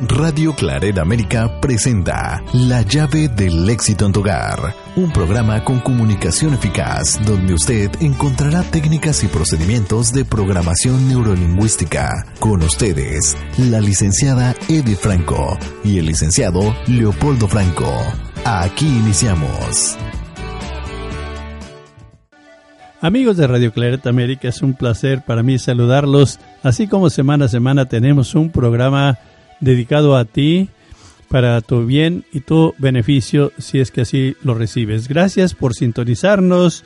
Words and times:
Radio 0.00 0.54
Claret 0.54 0.96
América 0.98 1.60
presenta 1.60 2.40
La 2.52 2.82
llave 2.82 3.28
del 3.28 3.68
éxito 3.68 4.06
en 4.06 4.12
tu 4.12 4.20
hogar, 4.20 4.72
un 4.94 5.10
programa 5.10 5.64
con 5.64 5.80
comunicación 5.80 6.54
eficaz 6.54 7.18
donde 7.26 7.54
usted 7.54 7.90
encontrará 8.00 8.62
técnicas 8.62 9.24
y 9.24 9.26
procedimientos 9.26 10.12
de 10.12 10.24
programación 10.24 11.08
neurolingüística. 11.08 12.24
Con 12.38 12.62
ustedes, 12.62 13.36
la 13.56 13.80
licenciada 13.80 14.54
Edith 14.68 14.98
Franco 14.98 15.58
y 15.82 15.98
el 15.98 16.06
licenciado 16.06 16.76
Leopoldo 16.86 17.48
Franco. 17.48 17.92
Aquí 18.44 18.86
iniciamos. 18.86 19.98
Amigos 23.00 23.36
de 23.36 23.46
Radio 23.48 23.72
Claret 23.72 24.06
América, 24.06 24.48
es 24.48 24.62
un 24.62 24.74
placer 24.74 25.24
para 25.24 25.42
mí 25.42 25.58
saludarlos. 25.58 26.38
Así 26.62 26.86
como 26.86 27.10
semana 27.10 27.46
a 27.46 27.48
semana 27.48 27.86
tenemos 27.86 28.36
un 28.36 28.50
programa 28.50 29.18
dedicado 29.60 30.16
a 30.16 30.24
ti 30.24 30.68
para 31.28 31.60
tu 31.60 31.84
bien 31.84 32.24
y 32.32 32.40
tu 32.40 32.74
beneficio 32.78 33.52
si 33.58 33.80
es 33.80 33.90
que 33.90 34.02
así 34.02 34.36
lo 34.42 34.54
recibes. 34.54 35.08
Gracias 35.08 35.54
por 35.54 35.74
sintonizarnos. 35.74 36.84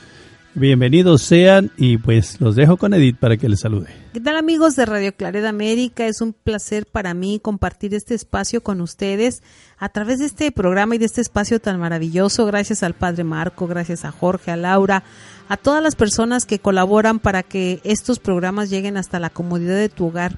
Bienvenidos 0.55 1.23
sean 1.23 1.70
y 1.78 1.97
pues 1.97 2.38
los 2.38 2.56
dejo 2.56 2.77
con 2.77 2.92
Edith 2.92 3.16
para 3.16 3.38
que 3.38 3.48
les 3.48 3.61
salude. 3.61 3.88
¿Qué 4.12 4.20
tal 4.20 4.37
amigos 4.37 4.77
de 4.77 4.84
Radio 4.84 5.14
Claret 5.16 5.47
América? 5.47 6.06
Es 6.06 6.20
un 6.20 6.34
placer 6.34 6.84
para 6.84 7.14
mí 7.14 7.41
compartir 7.41 7.95
este 7.95 8.14
espacio 8.14 8.62
con 8.62 8.83
ustedes 8.83 9.42
a 9.78 9.89
través 9.89 10.19
de 10.19 10.27
este 10.27 10.52
programa 10.52 10.95
y 10.95 10.98
de 10.98 11.06
este 11.06 11.23
espacio 11.23 11.59
tan 11.59 11.80
maravilloso. 11.80 12.45
Gracias 12.45 12.83
al 12.83 12.92
Padre 12.92 13.25
Marco, 13.25 13.66
gracias 13.66 14.05
a 14.05 14.12
Jorge, 14.12 14.50
a 14.50 14.56
Laura, 14.56 15.05
a 15.48 15.56
todas 15.56 15.83
las 15.83 15.97
personas 15.97 16.45
que 16.45 16.59
colaboran 16.59 17.19
para 17.19 17.42
que 17.42 17.80
estos 17.83 18.19
programas 18.19 18.69
lleguen 18.69 18.98
hasta 18.98 19.19
la 19.20 19.30
comodidad 19.30 19.77
de 19.77 19.89
tu 19.89 20.09
hogar 20.09 20.36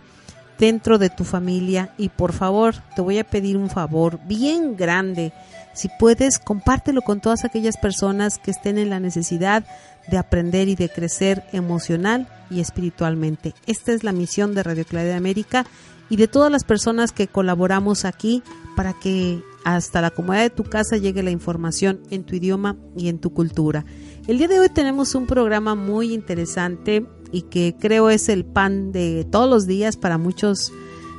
dentro 0.59 0.99
de 0.99 1.11
tu 1.11 1.25
familia 1.25 1.93
y 1.99 2.09
por 2.09 2.33
favor 2.33 2.75
te 2.95 3.03
voy 3.03 3.19
a 3.19 3.25
pedir 3.25 3.57
un 3.57 3.71
favor 3.71 4.21
bien 4.27 4.77
grande. 4.77 5.33
Si 5.75 5.89
puedes, 5.99 6.39
compártelo 6.39 7.03
con 7.03 7.21
todas 7.21 7.45
aquellas 7.45 7.77
personas 7.77 8.39
que 8.39 8.53
estén 8.53 8.79
en 8.79 8.91
la 8.91 9.01
necesidad 9.01 9.65
de 10.09 10.19
aprender 10.19 10.69
y 10.69 10.77
de 10.77 10.89
crecer 10.89 11.45
emocional 11.53 12.29
y 12.51 12.61
espiritualmente. 12.61 13.55
Esta 13.67 13.93
es 13.93 14.05
la 14.05 14.13
misión 14.13 14.55
de 14.55 14.63
Radio 14.63 14.85
Claridad 14.85 15.13
de 15.13 15.19
América 15.19 15.67
y 16.09 16.17
de 16.17 16.29
todas 16.29 16.53
las 16.53 16.65
personas 16.65 17.13
que 17.13 17.27
colaboramos 17.27 18.05
aquí 18.05 18.43
para 18.77 18.93
que 18.93 19.43
hasta 19.65 20.03
la 20.03 20.11
comodidad 20.11 20.43
de 20.43 20.51
tu 20.51 20.65
casa 20.65 20.97
llegue 20.97 21.23
la 21.23 21.31
información 21.31 22.01
en 22.11 22.25
tu 22.25 22.37
idioma 22.37 22.77
y 22.97 23.09
en 23.09 23.19
tu 23.19 23.33
cultura. 23.33 23.85
El 24.27 24.39
día 24.39 24.49
de 24.49 24.61
hoy 24.61 24.69
tenemos 24.69 25.15
un 25.15 25.27
programa 25.27 25.75
muy 25.75 26.13
interesante 26.13 27.07
y 27.35 27.43
que 27.43 27.75
creo 27.77 28.11
es 28.11 28.29
el 28.29 28.45
pan 28.45 28.93
de 28.93 29.27
todos 29.29 29.51
los 29.51 29.67
días 29.67 29.97
para 29.97 30.19
muchos, 30.19 30.73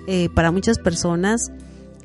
eh, 0.08 0.30
para 0.34 0.50
muchas 0.50 0.80
personas. 0.80 1.52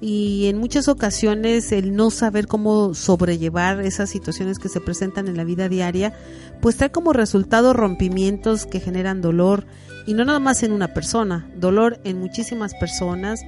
Y 0.01 0.47
en 0.47 0.59
muchas 0.59 0.89
ocasiones 0.89 1.71
el 1.71 1.95
no 1.95 2.11
saber 2.11 2.49
cómo 2.49 2.95
sobrellevar 2.95 3.81
esas 3.83 4.11
situaciones 4.11 4.59
que 4.59 4.69
se 4.69 4.81
presentan 4.81 5.29
en 5.29 5.37
la 5.37 5.45
vida 5.45 5.69
diaria, 5.69 6.13
pues 6.61 6.77
trae 6.77 6.91
como 6.91 7.13
resultado 7.13 7.73
rompimientos 7.73 8.67
que 8.67 8.81
generan 8.81 9.21
dolor 9.21 9.65
y 10.09 10.15
no 10.15 10.25
nada 10.25 10.41
más 10.41 10.65
en 10.65 10.73
una 10.73 10.93
persona, 10.93 11.49
dolor 11.57 12.01
en 12.03 12.19
muchísimas 12.19 12.75
personas 12.75 13.43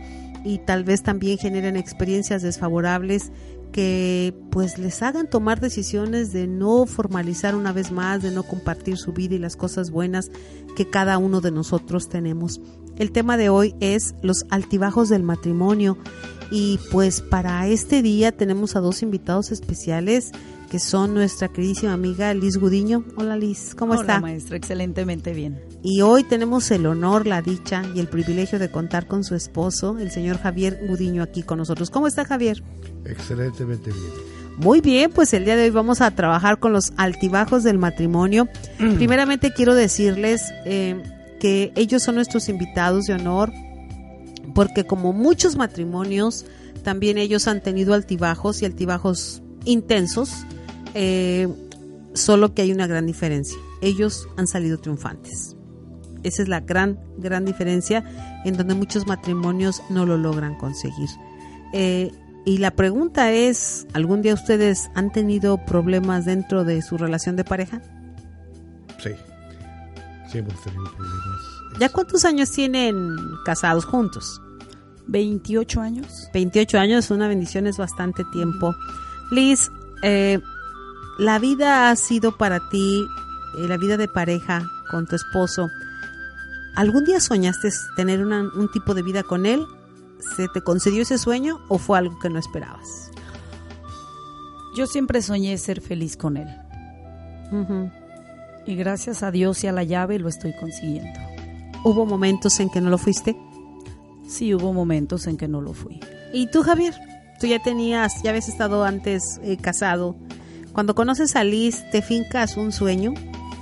y 0.45 0.59
tal 0.59 0.85
vez 0.85 1.03
también 1.03 1.39
generen 1.39 1.77
experiencias 1.77 2.43
desfavorables 2.43 3.33
que 3.73 4.35
pues 4.51 4.79
les 4.79 5.03
hagan 5.03 5.29
tomar 5.29 5.61
decisiones 5.61 6.33
de 6.33 6.47
no 6.47 6.87
formalizar 6.87 7.55
una 7.55 7.73
vez 7.73 7.91
más, 7.91 8.23
de 8.23 8.31
no 8.31 8.43
compartir 8.43 8.99
su 8.99 9.13
vida 9.13 9.35
y 9.35 9.39
las 9.39 9.57
cosas 9.57 9.91
buenas 9.91 10.31
que 10.77 10.89
cada 10.89 11.19
uno 11.19 11.41
de 11.41 11.51
nosotros 11.51 12.09
tenemos. 12.09 12.61
El 12.97 13.11
tema 13.11 13.37
de 13.37 13.49
hoy 13.49 13.75
es 13.81 14.15
los 14.23 14.45
altibajos 14.51 15.09
del 15.09 15.23
matrimonio 15.23 15.97
y 16.51 16.79
pues 16.91 17.23
para 17.23 17.67
este 17.67 18.03
día 18.03 18.31
tenemos 18.31 18.77
a 18.77 18.81
dos 18.81 19.03
invitados 19.03 19.51
especiales 19.51 20.33
que 20.73 20.79
son 20.79 21.13
nuestra 21.13 21.49
queridísima 21.49 21.93
amiga 21.93 22.33
Liz 22.33 22.57
Gudiño. 22.57 23.05
Hola 23.17 23.37
Liz, 23.37 23.75
¿cómo 23.75 23.93
está? 23.93 24.15
Hola 24.15 24.21
maestra, 24.21 24.57
excelentemente 24.57 25.35
bien. 25.35 25.61
Y 25.83 26.01
hoy 26.01 26.25
tenemos 26.25 26.71
el 26.71 26.87
honor, 26.87 27.27
la 27.27 27.43
dicha 27.43 27.83
y 27.95 28.01
el 28.01 28.09
privilegio 28.09 28.59
de 28.59 28.71
contar 28.71 29.07
con 29.07 29.23
su 29.23 29.35
esposo, 29.35 29.99
el 29.99 30.11
señor 30.11 30.39
Javier 30.39 30.81
Gudiño, 30.89 31.23
aquí 31.23 31.43
con 31.43 31.59
nosotros. 31.59 31.91
¿Cómo 31.91 32.07
está 32.07 32.25
Javier? 32.25 32.63
Excelentemente 33.05 33.91
bien. 33.91 34.13
Muy 34.57 34.81
bien, 34.81 35.11
pues 35.11 35.35
el 35.35 35.45
día 35.45 35.57
de 35.57 35.65
hoy 35.65 35.71
vamos 35.71 36.01
a 36.01 36.11
trabajar 36.13 36.59
con 36.59 36.73
los 36.73 36.95
altibajos 36.97 37.65
del 37.65 37.77
matrimonio. 37.77 38.49
Mm. 38.79 38.95
Primeramente 38.95 39.53
quiero 39.53 39.75
decirles 39.75 40.55
eh, 40.65 41.03
que 41.39 41.75
ellos 41.77 42.03
son 42.03 42.15
nuestros 42.15 42.49
invitados 42.49 43.05
de 43.05 43.13
honor, 43.13 43.53
porque 44.55 44.87
como 44.87 45.13
muchos 45.13 45.55
matrimonios, 45.55 46.47
también 46.83 47.19
ellos 47.19 47.47
han 47.47 47.63
tenido 47.63 47.93
altibajos 47.93 48.63
y 48.63 48.65
altibajos 48.65 49.43
intensos, 49.65 50.47
eh, 50.95 51.49
solo 52.15 52.55
que 52.55 52.63
hay 52.63 52.73
una 52.73 52.87
gran 52.87 53.07
diferencia. 53.07 53.59
Ellos 53.81 54.29
han 54.37 54.47
salido 54.47 54.79
triunfantes. 54.79 55.57
Esa 56.23 56.43
es 56.43 56.49
la 56.49 56.61
gran, 56.61 57.01
gran 57.19 57.45
diferencia 57.45 58.05
en 58.45 58.57
donde 58.57 58.75
muchos 58.75 59.07
matrimonios 59.07 59.83
no 59.91 60.07
lo 60.07 60.17
logran 60.17 60.57
conseguir. 60.57 61.09
Eh, 61.73 62.13
y 62.45 62.59
la 62.59 62.73
pregunta 62.73 63.33
es, 63.33 63.87
¿algún 63.93 64.23
día 64.23 64.35
ustedes 64.35 64.91
han 64.95 65.13
tenido 65.13 65.65
problemas 65.65 66.25
dentro 66.25 66.65
de 66.65 66.83
su 66.83 66.99
relación 66.99 67.37
de 67.37 67.45
pareja? 67.45 67.81
Sí, 69.03 69.11
sí 70.31 70.39
hemos 70.39 70.61
tenido 70.63 70.85
problemas. 70.85 71.53
¿Ya 71.79 71.89
cuántos 71.89 72.25
años 72.25 72.51
tienen 72.51 72.97
casados 73.45 73.85
juntos? 73.85 74.41
28 75.09 75.81
años. 75.81 76.29
28 76.35 76.79
años, 76.79 77.11
una 77.11 77.29
bendición 77.29 77.67
es 77.67 77.79
bastante 77.79 78.25
tiempo. 78.33 78.75
Liz, 79.31 79.71
eh, 80.03 80.41
la 81.19 81.39
vida 81.39 81.91
ha 81.91 81.97
sido 81.97 82.37
para 82.37 82.69
ti, 82.71 83.05
eh, 83.59 83.69
la 83.69 83.77
vida 83.77 83.97
de 83.97 84.09
pareja 84.09 84.63
con 84.91 85.07
tu 85.07 85.17
esposo. 85.17 85.69
¿Algún 86.75 87.05
día 87.05 87.21
soñaste 87.21 87.69
tener 87.97 88.25
una- 88.25 88.41
un 88.55 88.71
tipo 88.73 88.95
de 88.95 89.03
vida 89.03 89.23
con 89.23 89.45
él? 89.47 89.65
¿Se 90.37 90.49
te 90.49 90.63
concedió 90.63 91.03
ese 91.03 91.19
sueño 91.19 91.61
o 91.69 91.79
fue 91.79 91.99
algo 91.99 92.19
que 92.21 92.31
no 92.31 92.39
esperabas? 92.39 93.11
Yo 94.75 94.87
siempre 94.87 95.21
soñé 95.21 95.59
ser 95.59 95.81
feliz 95.83 96.17
con 96.17 96.37
él. 96.39 96.49
Y 98.67 98.75
gracias 98.77 99.23
a 99.23 99.31
Dios 99.31 99.63
y 99.65 99.67
a 99.67 99.73
la 99.73 99.83
llave 99.85 100.19
lo 100.19 100.29
estoy 100.29 100.55
consiguiendo. 100.59 101.19
¿Hubo 101.85 102.07
momentos 102.07 102.59
en 102.61 102.71
que 102.71 102.81
no 102.81 102.89
lo 102.89 102.97
fuiste? 102.97 103.37
Sí, 104.27 104.55
hubo 104.55 104.73
momentos 104.73 105.27
en 105.27 105.37
que 105.37 105.49
no 105.49 105.61
lo 105.61 105.75
fui. 105.75 106.01
¿Y 106.33 106.47
tú, 106.51 106.63
Javier? 106.63 106.95
Tú 107.41 107.47
ya 107.49 107.61
tenías, 107.63 108.23
ya 108.23 108.31
habías 108.31 108.49
estado 108.49 108.85
antes 108.85 109.39
eh, 109.43 109.59
casado. 109.59 110.17
Cuando 110.73 110.95
conoces 110.95 111.37
a 111.37 111.45
Liz, 111.45 111.83
¿te 111.91 112.01
fincas 112.03 112.57
un 112.57 112.73
sueño 112.73 113.13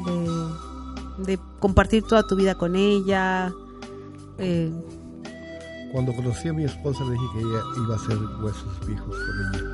de, 0.06 1.32
de 1.32 1.38
compartir 1.58 2.04
toda 2.04 2.26
tu 2.26 2.36
vida 2.36 2.54
con 2.54 2.76
ella? 2.76 3.52
Eh, 4.38 4.70
Cuando 5.92 6.12
conocí 6.14 6.48
a 6.48 6.52
mi 6.52 6.64
esposa 6.64 7.04
le 7.04 7.12
dije 7.12 7.24
que 7.34 7.40
ella 7.40 7.60
iba 7.84 7.96
a 7.96 7.98
ser 7.98 8.16
huesos 8.42 8.86
viejos 8.86 9.16
con 9.16 9.54
ella. 9.54 9.64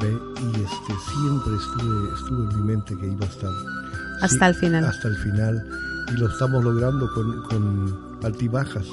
¿Ve? 0.00 0.18
Y 0.42 0.48
este, 0.62 0.94
siempre 1.12 1.54
estuve, 1.56 2.14
estuvo 2.14 2.50
en 2.50 2.56
mi 2.58 2.62
mente 2.72 2.96
que 2.96 3.06
iba 3.06 3.24
a 3.24 3.28
estar. 3.28 3.50
Hasta 4.22 4.48
el 4.48 4.54
final. 4.54 4.84
Hasta 4.84 5.08
el 5.08 5.16
final. 5.16 5.70
Y 6.08 6.18
lo 6.18 6.28
estamos 6.28 6.64
logrando 6.64 7.08
con, 7.14 7.42
con 7.44 8.18
altibajas. 8.24 8.86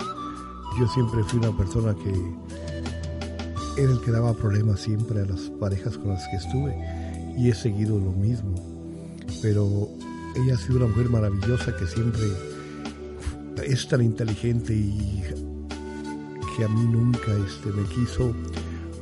Yo 0.80 0.88
siempre 0.90 1.24
fui 1.24 1.40
una 1.40 1.56
persona 1.58 1.96
que 1.96 2.12
era 3.82 3.92
el 3.92 4.00
que 4.02 4.12
daba 4.12 4.34
problemas 4.34 4.80
siempre 4.82 5.22
a 5.22 5.26
las 5.26 5.42
parejas 5.60 5.98
con 5.98 6.10
las 6.10 6.28
que 6.28 6.36
estuve. 6.38 6.76
Y 7.38 7.50
he 7.50 7.56
seguido 7.56 8.00
lo 8.00 8.12
mismo. 8.12 8.56
Pero 9.42 9.90
ella 10.36 10.56
ha 10.56 10.58
sido 10.58 10.78
una 10.78 10.88
mujer 10.88 11.10
maravillosa 11.10 11.76
que 11.78 11.86
siempre 11.88 12.22
es 13.66 13.88
tan 13.88 14.02
inteligente 14.02 14.74
y 14.74 15.22
que 16.56 16.64
a 16.64 16.68
mí 16.68 16.82
nunca 16.92 17.32
este, 17.48 17.70
me 17.70 17.88
quiso 17.90 18.34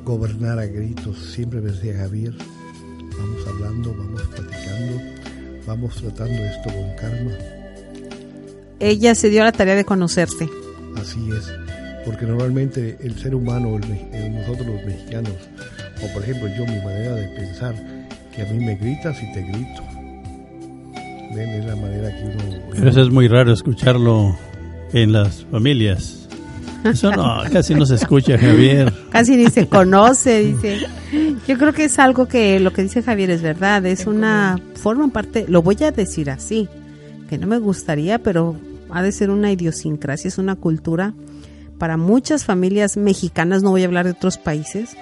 gobernar 0.04 0.60
a 0.60 0.65
gritos. 0.65 1.18
Siempre 1.33 1.62
me 1.62 1.71
decía 1.71 1.98
Javier, 1.98 2.33
vamos 3.18 3.48
hablando, 3.48 3.94
vamos 3.98 4.21
platicando, 4.24 5.01
vamos 5.65 5.95
tratando 5.95 6.33
esto 6.44 6.69
con 6.74 6.95
calma. 7.00 7.31
ella 8.80 9.15
se 9.15 9.30
dio 9.30 9.42
a 9.42 9.45
la 9.45 9.51
tarea 9.54 9.75
de 9.75 9.86
conocerte. 9.86 10.50
Así 10.98 11.30
es, 11.31 11.50
porque 12.06 12.25
normalmente 12.25 12.98
el 13.01 13.18
ser 13.18 13.33
humano, 13.36 13.77
el 13.77 13.88
me- 13.88 14.10
el- 14.25 14.33
nosotros 14.36 14.68
los 14.68 14.86
mexicanos, 14.86 15.33
o 16.04 16.13
por 16.13 16.24
ejemplo 16.24 16.48
yo, 16.57 16.65
mi 16.65 16.77
manera 16.83 17.15
de 17.15 17.27
pensar, 17.30 17.75
que 18.36 18.42
a 18.42 18.46
mí 18.46 18.60
me 18.64 18.76
gritas 18.76 19.22
y 19.22 19.32
te 19.34 19.42
grito. 19.42 19.84
Ven, 21.34 21.50
es 21.50 21.66
la 21.66 21.76
manera 21.76 22.10
que 22.10 22.24
uno... 22.24 22.60
Pero 22.72 22.90
eso 22.90 23.02
es 23.02 23.10
muy 23.10 23.28
raro 23.28 23.54
escucharlo 23.54 24.38
en 24.94 25.12
las 25.12 25.46
familias. 25.52 26.28
Eso 26.84 27.12
no, 27.12 27.42
casi 27.52 27.76
no 27.76 27.86
se 27.86 27.96
escucha, 27.96 28.38
Javier. 28.38 28.94
Casi 29.10 29.38
ni 29.38 29.50
se 29.50 29.68
conoce, 29.68 30.44
dice. 30.44 30.88
Yo 31.48 31.58
creo 31.58 31.74
que 31.74 31.86
es 31.86 32.00
algo 32.00 32.28
que 32.28 32.60
lo 32.60 32.72
que 32.72 32.84
dice 32.84 33.02
Javier 33.02 33.32
es 33.32 33.42
verdad. 33.42 33.86
Es 33.86 34.06
una 34.06 34.60
forma 34.76 35.08
parte, 35.10 35.46
lo 35.48 35.62
voy 35.62 35.78
a 35.84 35.92
decir 35.92 36.30
así, 36.30 36.70
que 37.30 37.38
no 37.38 37.48
me 37.48 37.58
gustaría, 37.58 38.20
pero 38.20 38.56
ha 38.90 39.02
de 39.02 39.12
ser 39.12 39.30
una 39.30 39.52
idiosincrasia, 39.52 40.28
es 40.28 40.38
una 40.38 40.56
cultura 40.56 41.14
para 41.78 41.98
muchas 41.98 42.46
familias 42.46 42.98
mexicanas, 42.98 43.64
no 43.64 43.72
voy 43.72 43.84
a 43.84 43.86
hablar 43.86 44.06
de 44.06 44.12
otros 44.12 44.38
países, 44.38 44.96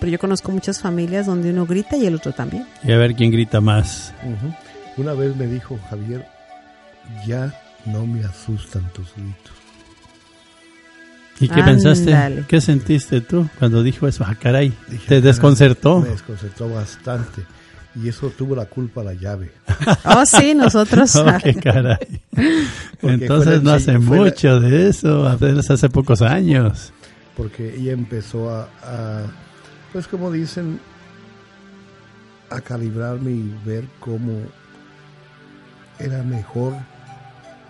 pero 0.00 0.10
yo 0.12 0.18
conozco 0.18 0.50
muchas 0.52 0.80
familias 0.80 1.26
donde 1.26 1.50
uno 1.50 1.66
grita 1.66 1.96
y 1.96 2.06
el 2.06 2.14
otro 2.14 2.32
también. 2.32 2.66
Y 2.84 2.92
a 2.92 2.96
ver 2.98 3.14
quién 3.14 3.30
grita 3.30 3.60
más. 3.60 4.12
Una 4.96 5.12
vez 5.14 5.36
me 5.36 5.46
dijo 5.46 5.78
Javier, 5.90 6.26
ya 7.26 7.52
no 7.86 8.06
me 8.06 8.24
asustan 8.24 8.88
tus 8.92 9.12
gritos. 9.14 9.52
¿Y 11.40 11.48
qué 11.48 11.62
pensaste? 11.62 12.44
¿Qué 12.48 12.60
sentiste 12.60 13.20
tú 13.20 13.48
cuando 13.60 13.82
dijo 13.84 14.08
eso? 14.08 14.24
Ah, 14.26 14.34
caray, 14.34 14.70
Dije, 14.88 14.98
te 15.02 15.04
"Caray", 15.06 15.20
desconcertó. 15.22 16.00
Me 16.00 16.08
desconcertó 16.08 16.68
bastante. 16.68 17.42
Y 18.02 18.08
eso 18.08 18.30
tuvo 18.30 18.54
la 18.56 18.66
culpa 18.66 19.02
la 19.04 19.14
llave. 19.14 19.52
Oh, 20.04 20.24
sí, 20.26 20.54
nosotros. 20.54 21.14
Oh, 21.16 21.24
qué 21.42 21.54
caray. 21.54 22.20
Entonces 23.02 23.62
no 23.62 23.70
hace 23.70 23.92
la- 23.92 23.98
mucho 24.00 24.58
de 24.60 24.88
eso, 24.88 25.28
apenas 25.28 25.70
hace 25.70 25.88
pocos 25.88 26.22
años. 26.22 26.92
Porque 27.36 27.76
ella 27.76 27.92
empezó 27.92 28.50
a, 28.50 28.68
a, 28.82 29.22
pues 29.92 30.06
como 30.08 30.30
dicen, 30.30 30.78
a 32.50 32.60
calibrarme 32.60 33.30
y 33.30 33.58
ver 33.64 33.84
cómo 34.00 34.32
era 35.98 36.22
mejor 36.22 36.72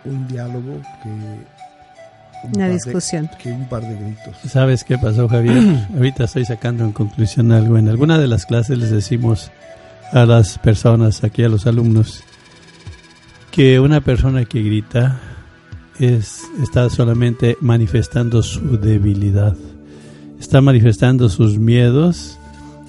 un 0.04 0.26
diálogo 0.28 0.80
que 1.02 1.08
un 1.08 2.50
Una 2.50 2.52
par 2.58 2.66
de- 2.68 2.72
discusión. 2.74 3.30
que 3.42 3.50
un 3.50 3.68
par 3.68 3.82
de 3.82 3.94
gritos. 3.96 4.36
¿Sabes 4.48 4.84
qué 4.84 4.96
pasó, 4.98 5.28
Javier? 5.28 5.88
Ahorita 5.96 6.24
estoy 6.24 6.44
sacando 6.44 6.84
en 6.84 6.92
conclusión 6.92 7.50
algo. 7.52 7.76
En 7.78 7.88
alguna 7.88 8.18
de 8.18 8.28
las 8.28 8.46
clases 8.46 8.78
les 8.78 8.90
decimos 8.90 9.50
a 10.12 10.24
las 10.24 10.58
personas, 10.58 11.24
aquí 11.24 11.42
a 11.42 11.48
los 11.48 11.66
alumnos, 11.66 12.22
que 13.50 13.80
una 13.80 14.00
persona 14.00 14.44
que 14.44 14.62
grita 14.62 15.18
es, 15.98 16.42
está 16.62 16.88
solamente 16.90 17.56
manifestando 17.60 18.42
su 18.42 18.78
debilidad, 18.78 19.56
está 20.40 20.60
manifestando 20.60 21.28
sus 21.28 21.58
miedos. 21.58 22.38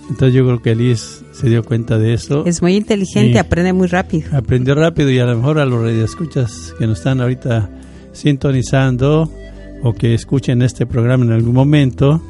Entonces 0.09 0.33
yo 0.33 0.43
creo 0.45 0.61
que 0.61 0.75
Liz 0.75 1.23
se 1.31 1.49
dio 1.49 1.63
cuenta 1.63 1.97
de 1.97 2.13
eso. 2.13 2.45
Es 2.45 2.61
muy 2.61 2.75
inteligente, 2.75 3.37
aprende 3.37 3.73
muy 3.73 3.87
rápido. 3.87 4.35
aprendió 4.35 4.75
rápido 4.75 5.11
y 5.11 5.19
a 5.19 5.25
lo 5.25 5.35
mejor 5.37 5.59
a 5.59 5.65
los 5.65 5.81
radioescuchas 5.81 6.73
que 6.79 6.87
nos 6.87 6.97
están 6.97 7.21
ahorita 7.21 7.69
sintonizando 8.11 9.31
o 9.83 9.93
que 9.93 10.13
escuchen 10.13 10.61
este 10.61 10.85
programa 10.85 11.25
en 11.25 11.31
algún 11.31 11.53
momento, 11.53 12.21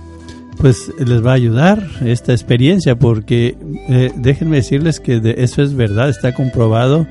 pues 0.58 0.92
les 1.00 1.26
va 1.26 1.32
a 1.32 1.36
ayudar 1.36 1.88
esta 2.02 2.34
experiencia 2.34 2.98
porque 2.98 3.56
eh, 3.88 4.12
déjenme 4.18 4.58
decirles 4.58 5.00
que 5.00 5.20
de 5.20 5.36
eso 5.38 5.62
es 5.62 5.74
verdad, 5.74 6.10
está 6.10 6.34
comprobado 6.34 7.08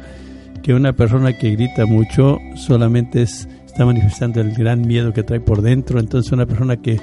que 0.63 0.75
una 0.75 0.93
persona 0.93 1.33
que 1.33 1.53
grita 1.53 1.87
mucho 1.87 2.39
solamente 2.57 3.23
es, 3.23 3.49
está 3.67 3.87
manifestando 3.87 4.41
el 4.41 4.53
gran 4.53 4.83
miedo 4.83 5.13
que 5.13 5.23
trae 5.23 5.41
por 5.41 5.63
dentro, 5.63 5.99
entonces 5.99 6.31
una 6.31 6.47
persona 6.47 6.77
que 6.77 7.01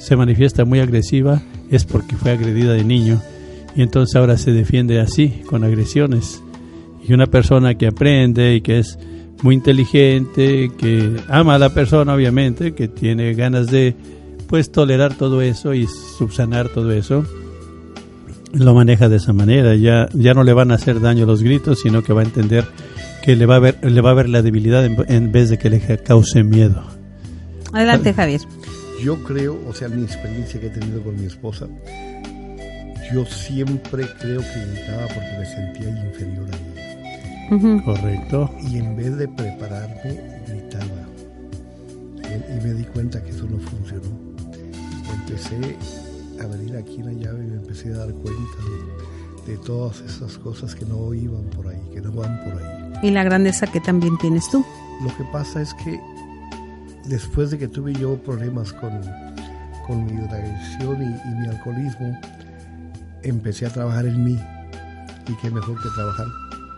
se 0.00 0.16
manifiesta 0.16 0.64
muy 0.64 0.80
agresiva 0.80 1.42
es 1.70 1.84
porque 1.84 2.16
fue 2.16 2.32
agredida 2.32 2.72
de 2.72 2.82
niño 2.82 3.20
y 3.76 3.82
entonces 3.82 4.16
ahora 4.16 4.36
se 4.36 4.52
defiende 4.52 4.98
así, 4.98 5.42
con 5.46 5.62
agresiones. 5.62 6.42
Y 7.06 7.12
una 7.12 7.26
persona 7.26 7.74
que 7.74 7.86
aprende 7.86 8.56
y 8.56 8.60
que 8.62 8.78
es 8.78 8.98
muy 9.42 9.54
inteligente, 9.54 10.72
que 10.76 11.16
ama 11.28 11.54
a 11.54 11.58
la 11.58 11.72
persona 11.72 12.14
obviamente, 12.14 12.72
que 12.72 12.88
tiene 12.88 13.34
ganas 13.34 13.68
de 13.68 13.94
pues 14.48 14.72
tolerar 14.72 15.14
todo 15.14 15.42
eso 15.42 15.74
y 15.74 15.86
subsanar 15.86 16.68
todo 16.68 16.90
eso, 16.90 17.24
lo 18.52 18.74
maneja 18.74 19.08
de 19.08 19.16
esa 19.16 19.32
manera. 19.32 19.76
Ya, 19.76 20.08
ya 20.12 20.34
no 20.34 20.42
le 20.42 20.52
van 20.52 20.72
a 20.72 20.74
hacer 20.74 21.00
daño 21.00 21.26
los 21.26 21.42
gritos, 21.42 21.80
sino 21.80 22.02
que 22.02 22.12
va 22.12 22.22
a 22.22 22.24
entender 22.24 22.64
que 23.22 23.36
le 23.36 23.46
va 23.46 23.56
a 23.56 23.60
ver, 23.60 23.78
le 23.82 24.00
va 24.00 24.10
a 24.10 24.14
ver 24.14 24.28
la 24.28 24.42
debilidad 24.42 24.84
en, 24.84 24.96
en 25.08 25.30
vez 25.30 25.50
de 25.50 25.58
que 25.58 25.70
le 25.70 25.80
cause 26.02 26.42
miedo. 26.42 26.82
Adelante, 27.72 28.12
Javier. 28.12 28.40
Yo 29.02 29.22
creo, 29.24 29.58
o 29.66 29.72
sea, 29.72 29.88
mi 29.88 30.02
experiencia 30.02 30.60
que 30.60 30.66
he 30.66 30.70
tenido 30.70 31.02
con 31.02 31.18
mi 31.18 31.26
esposa, 31.26 31.66
yo 33.12 33.24
siempre 33.24 34.04
creo 34.20 34.40
que 34.40 34.66
gritaba 34.72 35.06
porque 35.08 35.36
me 35.38 35.46
sentía 35.46 35.88
inferior 36.06 36.48
a 36.52 36.56
ella. 36.56 37.82
Correcto. 37.84 38.50
Y 38.62 38.78
en 38.78 38.96
vez 38.96 39.16
de 39.16 39.26
prepararme, 39.26 40.20
gritaba. 40.46 41.08
Y, 42.18 42.58
y 42.58 42.60
me 42.62 42.74
di 42.74 42.84
cuenta 42.84 43.22
que 43.22 43.30
eso 43.30 43.46
no 43.50 43.58
funcionó. 43.58 44.08
Empecé 45.12 45.76
a 46.40 46.46
venir 46.46 46.76
aquí 46.76 46.96
en 46.96 47.06
la 47.06 47.12
llave 47.12 47.44
y 47.44 47.48
me 47.48 47.56
empecé 47.56 47.92
a 47.92 47.98
dar 47.98 48.12
cuenta 48.12 48.58
de, 49.46 49.52
de 49.52 49.58
todas 49.58 50.00
esas 50.00 50.38
cosas 50.38 50.74
que 50.74 50.84
no 50.84 51.12
iban 51.12 51.44
por 51.56 51.68
ahí, 51.68 51.80
que 51.92 52.00
no 52.00 52.12
van 52.12 52.38
por 52.44 52.62
ahí. 52.62 52.92
Y 53.02 53.10
la 53.10 53.24
grandeza 53.24 53.66
que 53.66 53.80
también 53.80 54.16
tienes 54.18 54.48
tú. 54.50 54.64
Lo 55.02 55.16
que 55.16 55.24
pasa 55.32 55.62
es 55.62 55.72
que 55.74 55.98
después 57.10 57.50
de 57.50 57.58
que 57.58 57.66
tuve 57.66 57.92
yo 57.92 58.16
problemas 58.22 58.72
con, 58.72 58.92
con 59.86 60.04
mi 60.06 60.12
drogadicción 60.16 61.02
y, 61.02 61.40
mi 61.40 61.48
alcoholismo, 61.48 62.18
empecé 63.24 63.66
a 63.66 63.72
trabajar 63.72 64.06
en 64.06 64.24
mí. 64.24 64.38
Y 65.26 65.36
qué 65.42 65.50
mejor 65.50 65.80
que 65.82 65.88
trabajar 65.90 66.26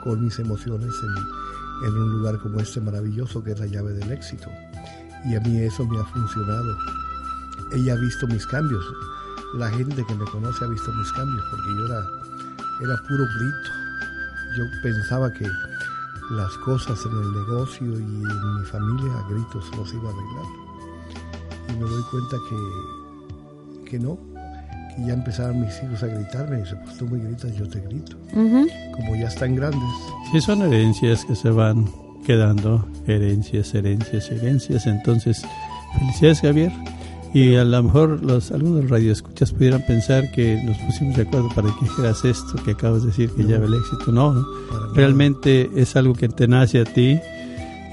con 0.02 0.24
mis 0.24 0.38
emociones 0.38 0.88
en, 0.88 1.88
en 1.88 1.94
un 1.94 2.12
lugar 2.18 2.38
como 2.38 2.60
este 2.60 2.80
maravilloso 2.80 3.44
que 3.44 3.52
es 3.52 3.60
la 3.60 3.66
llave 3.66 3.92
del 3.92 4.10
éxito. 4.10 4.48
Y 5.26 5.36
a 5.36 5.40
mí 5.40 5.58
eso 5.60 5.86
me 5.86 6.00
ha 6.00 6.04
funcionado. 6.04 6.76
Ella 7.74 7.92
ha 7.92 7.96
visto 7.96 8.26
mis 8.26 8.46
cambios. 8.46 8.84
La 9.54 9.68
gente 9.68 10.02
que 10.06 10.14
me 10.14 10.24
conoce 10.24 10.64
ha 10.64 10.68
visto 10.68 10.92
mis 10.94 11.12
cambios 11.12 11.44
porque 11.50 11.68
yo 11.76 11.86
era, 11.86 12.04
era 12.84 13.02
puro 13.06 13.24
grito. 13.38 13.70
Yo 14.56 14.64
pensaba 14.82 15.30
que 15.30 15.46
las 16.30 16.52
cosas 16.58 16.98
en 17.04 17.12
el 17.12 17.32
negocio 17.32 17.86
y 17.86 18.02
en 18.02 18.54
mi 18.58 18.64
familia 18.70 19.12
a 19.18 19.28
gritos 19.28 19.64
los 19.76 19.92
iba 19.92 20.08
a 20.08 20.12
arreglar. 20.12 20.46
Y 21.68 21.72
me 21.72 21.90
doy 21.90 22.02
cuenta 22.10 22.36
que, 22.48 23.90
que 23.90 23.98
no, 23.98 24.18
que 24.96 25.06
ya 25.06 25.14
empezaron 25.14 25.60
mis 25.60 25.74
hijos 25.82 26.02
a 26.02 26.06
gritarme. 26.06 26.58
Y 26.58 26.62
dice, 26.62 26.76
pues 26.84 26.96
tú 26.98 27.06
me 27.06 27.18
gritas, 27.18 27.54
yo 27.56 27.68
te 27.68 27.80
grito. 27.80 28.16
Como 28.32 29.16
ya 29.16 29.28
están 29.28 29.54
grandes, 29.56 29.80
Sí, 30.30 30.40
son 30.40 30.62
herencias 30.62 31.24
que 31.24 31.34
se 31.34 31.50
van 31.50 31.86
quedando, 32.26 32.86
herencias, 33.06 33.74
herencias, 33.74 34.30
herencias. 34.30 34.86
Entonces, 34.86 35.42
felicidades 35.98 36.40
Javier. 36.40 36.72
Y 37.34 37.54
a 37.54 37.64
lo 37.64 37.82
mejor 37.82 38.22
los 38.22 38.52
algunos 38.52 38.90
radioescuchas 38.90 39.52
pudieran 39.52 39.82
pensar 39.86 40.30
que 40.32 40.60
nos 40.64 40.76
pusimos 40.78 41.16
de 41.16 41.22
acuerdo 41.22 41.48
para 41.54 41.68
que 41.68 41.86
dijeras 41.86 42.24
esto 42.24 42.62
que 42.62 42.72
acabas 42.72 43.02
de 43.02 43.08
decir, 43.08 43.30
que 43.30 43.44
llave 43.44 43.66
el 43.66 43.74
éxito. 43.74 44.12
No, 44.12 44.34
no. 44.34 44.44
realmente 44.94 45.70
es 45.74 45.96
algo 45.96 46.14
que 46.14 46.28
te 46.28 46.46
nace 46.46 46.80
a 46.80 46.84
ti 46.84 47.18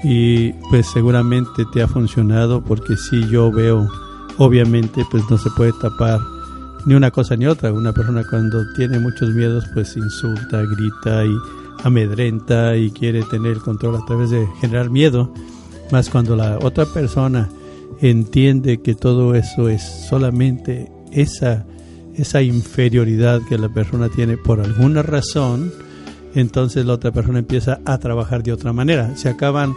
y 0.04 0.52
pues 0.68 0.86
seguramente 0.88 1.64
te 1.72 1.82
ha 1.82 1.88
funcionado 1.88 2.62
porque 2.62 2.96
si 2.96 3.26
yo 3.28 3.50
veo, 3.50 3.88
obviamente 4.36 5.06
pues 5.10 5.22
no 5.30 5.38
se 5.38 5.50
puede 5.50 5.72
tapar 5.80 6.20
ni 6.84 6.94
una 6.94 7.10
cosa 7.10 7.34
ni 7.36 7.46
otra. 7.46 7.72
Una 7.72 7.92
persona 7.92 8.22
cuando 8.28 8.62
tiene 8.76 8.98
muchos 8.98 9.30
miedos 9.30 9.64
pues 9.72 9.96
insulta, 9.96 10.62
grita 10.62 11.24
y 11.24 11.34
amedrenta 11.82 12.76
y 12.76 12.90
quiere 12.90 13.22
tener 13.22 13.52
el 13.52 13.60
control 13.60 13.96
a 13.96 14.04
través 14.06 14.28
de 14.30 14.46
generar 14.60 14.90
miedo. 14.90 15.32
Más 15.92 16.10
cuando 16.10 16.36
la 16.36 16.58
otra 16.58 16.84
persona 16.84 17.48
entiende 18.00 18.80
que 18.80 18.94
todo 18.94 19.34
eso 19.34 19.68
es 19.68 19.82
solamente 20.08 20.90
esa, 21.12 21.66
esa 22.16 22.42
inferioridad 22.42 23.40
que 23.48 23.58
la 23.58 23.68
persona 23.68 24.08
tiene 24.08 24.36
por 24.36 24.60
alguna 24.60 25.02
razón, 25.02 25.72
entonces 26.34 26.86
la 26.86 26.94
otra 26.94 27.12
persona 27.12 27.40
empieza 27.40 27.80
a 27.84 27.98
trabajar 27.98 28.42
de 28.42 28.52
otra 28.52 28.72
manera. 28.72 29.16
Se 29.16 29.28
acaban 29.28 29.74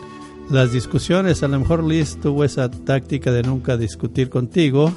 las 0.50 0.72
discusiones, 0.72 1.44
a 1.44 1.48
lo 1.48 1.60
mejor 1.60 1.84
Liz 1.84 2.18
tuvo 2.22 2.44
esa 2.44 2.70
táctica 2.70 3.32
de 3.32 3.44
nunca 3.44 3.78
discutir 3.78 4.30
contigo, 4.30 4.94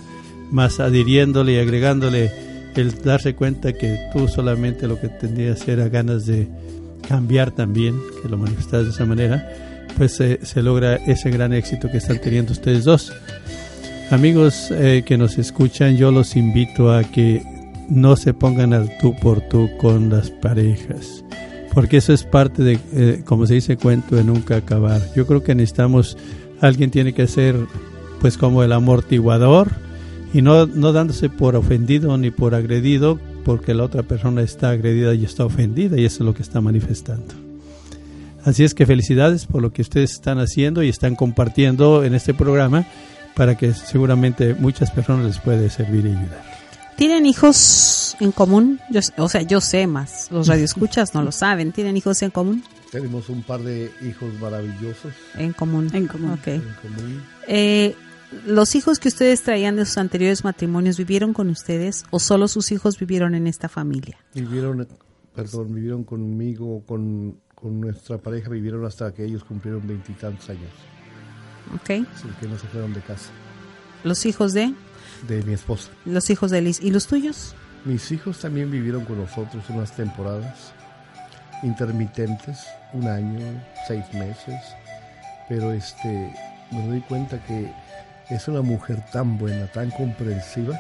más 0.51 0.81
adhiriéndole 0.81 1.55
y 1.55 1.59
agregándole 1.59 2.31
el 2.75 2.95
darse 3.03 3.35
cuenta 3.35 3.73
que 3.73 3.99
tú 4.13 4.29
solamente 4.29 4.87
lo 4.87 5.01
que 5.01 5.09
tendrías 5.09 5.67
era 5.67 5.89
ganas 5.89 6.27
de 6.27 6.49
cambiar 7.09 7.53
también, 7.53 7.99
que 8.23 8.29
lo 8.29 8.37
manifestas 8.37 8.85
de 8.85 8.91
esa 8.91 9.07
manera, 9.07 9.49
pues 9.97 10.17
se- 10.17 10.63
logra 10.63 10.97
ese 11.07 11.31
gran 11.31 11.53
éxito 11.53 11.91
que 11.91 11.99
están 11.99 12.21
teniendo 12.21 12.53
ustedes 12.53 12.85
dos. 12.85 13.13
Amigos 14.11 14.71
eh, 14.71 15.03
que 15.05 15.19
nos 15.19 15.37
escuchan, 15.39 15.97
yo 15.97 16.13
los 16.13 16.37
invito 16.37 16.93
a 16.93 17.03
que 17.05 17.43
no 17.89 18.17
se 18.17 18.35
pongan 18.35 18.73
al 18.73 18.97
tú 18.99 19.15
por 19.21 19.41
tú 19.43 19.69
con 19.79 20.11
las 20.11 20.31
parejas, 20.31 21.25
porque 21.75 21.97
eso 21.99 22.13
es 22.13 22.23
parte 22.23 22.63
de, 22.63 22.79
eh, 22.95 23.23
como 23.25 23.47
se 23.47 23.55
dice, 23.55 23.77
cuento 23.77 24.15
de 24.17 24.25
nunca 24.25 24.57
acabar. 24.57 25.01
Yo 25.17 25.27
creo 25.27 25.43
que 25.43 25.55
necesitamos, 25.55 26.17
alguien 26.61 26.91
tiene 26.91 27.13
que 27.15 27.27
ser 27.27 27.57
pues 28.21 28.37
como 28.39 28.63
el 28.63 28.73
amortiguador 28.73 29.69
y 30.33 30.41
no, 30.43 30.67
no 30.67 30.93
dándose 30.93 31.29
por 31.29 31.57
ofendido 31.57 32.17
ni 32.19 32.31
por 32.31 32.55
agredido, 32.55 33.19
porque 33.45 33.75
la 33.75 33.85
otra 33.85 34.03
persona 34.05 34.43
está 34.43 34.71
agredida 34.71 35.15
y 35.15 35.25
está 35.25 35.45
ofendida 35.45 35.99
y 36.01 36.05
eso 36.05 36.23
es 36.23 36.27
lo 36.27 36.35
que 36.35 36.43
está 36.43 36.61
manifestando. 36.61 37.35
Así 38.47 38.63
es 38.63 38.75
que 38.75 38.87
felicidades 38.87 39.45
por 39.45 39.61
lo 39.61 39.73
que 39.73 39.83
ustedes 39.83 40.13
están 40.13 40.39
haciendo 40.39 40.85
y 40.85 40.89
están 40.89 41.17
compartiendo 41.17 42.05
en 42.05 42.15
este 42.15 42.33
programa 42.33 42.87
para 43.35 43.57
que 43.57 43.75
seguramente 43.75 44.55
muchas 44.55 44.93
personas 44.93 45.27
les 45.27 45.39
puede 45.41 45.69
servir 45.69 46.07
y 46.07 46.11
ayudar. 46.11 46.45
¿Tienen 46.97 47.27
hijos 47.27 48.17
en 48.21 48.31
común? 48.31 48.79
Yo, 48.89 49.01
o 49.19 49.29
sea, 49.29 49.43
yo 49.43 49.61
sé 49.61 49.89
más. 49.89 50.29
Los 50.31 50.47
radioescuchas 50.47 51.13
no 51.13 51.23
lo 51.23 51.33
saben. 51.33 51.73
¿Tienen 51.73 51.97
hijos 51.97 52.23
en 52.23 52.31
común? 52.31 52.63
tenemos 52.93 53.29
un 53.29 53.43
par 53.43 53.61
de 53.63 53.91
hijos 54.01 54.33
maravillosos 54.41 55.13
En 55.35 55.53
común. 55.53 55.91
En 55.93 56.07
común. 56.07 56.31
Ok. 56.31 56.47
en 56.47 56.63
común. 56.81 57.23
Eh, 57.49 57.97
¿los 58.47 58.77
hijos 58.77 59.01
que 59.01 59.09
ustedes 59.09 59.43
traían 59.43 59.75
de 59.75 59.85
sus 59.87 59.99
anteriores 59.99 60.45
matrimonios 60.45 60.97
vivieron 60.97 61.33
con 61.33 61.51
ustedes 61.51 62.05
o 62.11 62.21
solo 62.21 62.47
sus 62.47 62.71
hijos 62.71 62.97
vivieron 62.97 63.35
en 63.35 63.49
esta 63.49 63.69
familia? 63.69 64.19
Vivieron, 64.35 64.87
perdón, 65.35 65.75
vivieron 65.75 66.05
conmigo, 66.05 66.85
con, 66.87 67.41
con 67.57 67.81
nuestra 67.81 68.19
pareja, 68.19 68.51
vivieron 68.51 68.85
hasta 68.85 69.13
que 69.13 69.25
ellos 69.25 69.43
cumplieron 69.43 69.85
veintitantos 69.85 70.49
años. 70.51 70.71
Ok. 71.75 72.07
Así 72.15 72.29
que 72.39 72.47
no 72.47 72.57
se 72.57 72.69
fueron 72.69 72.95
de 72.95 73.01
casa. 73.01 73.31
¿Los 74.05 74.25
hijos 74.27 74.53
de? 74.53 74.73
De 75.27 75.43
mi 75.43 75.55
esposa. 75.55 75.91
Los 76.05 76.31
hijos 76.31 76.53
de 76.53 76.61
Liz. 76.61 76.81
¿Y 76.81 76.91
los 76.91 77.09
tuyos? 77.09 77.57
Mis 77.85 78.13
hijos 78.13 78.39
también 78.41 78.71
vivieron 78.71 79.05
con 79.05 79.19
nosotros 79.19 79.65
unas 79.71 79.91
temporadas 79.97 80.73
intermitentes, 81.63 82.59
un 82.93 83.09
año, 83.09 83.41
seis 83.89 84.05
meses, 84.13 84.61
pero 85.49 85.73
este 85.73 86.33
me 86.71 86.87
doy 86.87 87.01
cuenta 87.01 87.43
que 87.45 87.73
es 88.29 88.47
una 88.49 88.61
mujer 88.61 89.03
tan 89.13 89.39
buena, 89.39 89.67
tan 89.73 89.91
comprensiva, 89.93 90.79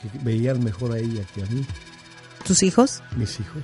que 0.00 0.10
veían 0.22 0.64
mejor 0.64 0.92
a 0.92 0.98
ella 0.98 1.22
que 1.34 1.42
a 1.42 1.46
mí. 1.46 1.64
¿Tus 2.44 2.62
hijos? 2.62 3.02
Mis 3.16 3.38
hijos. 3.38 3.62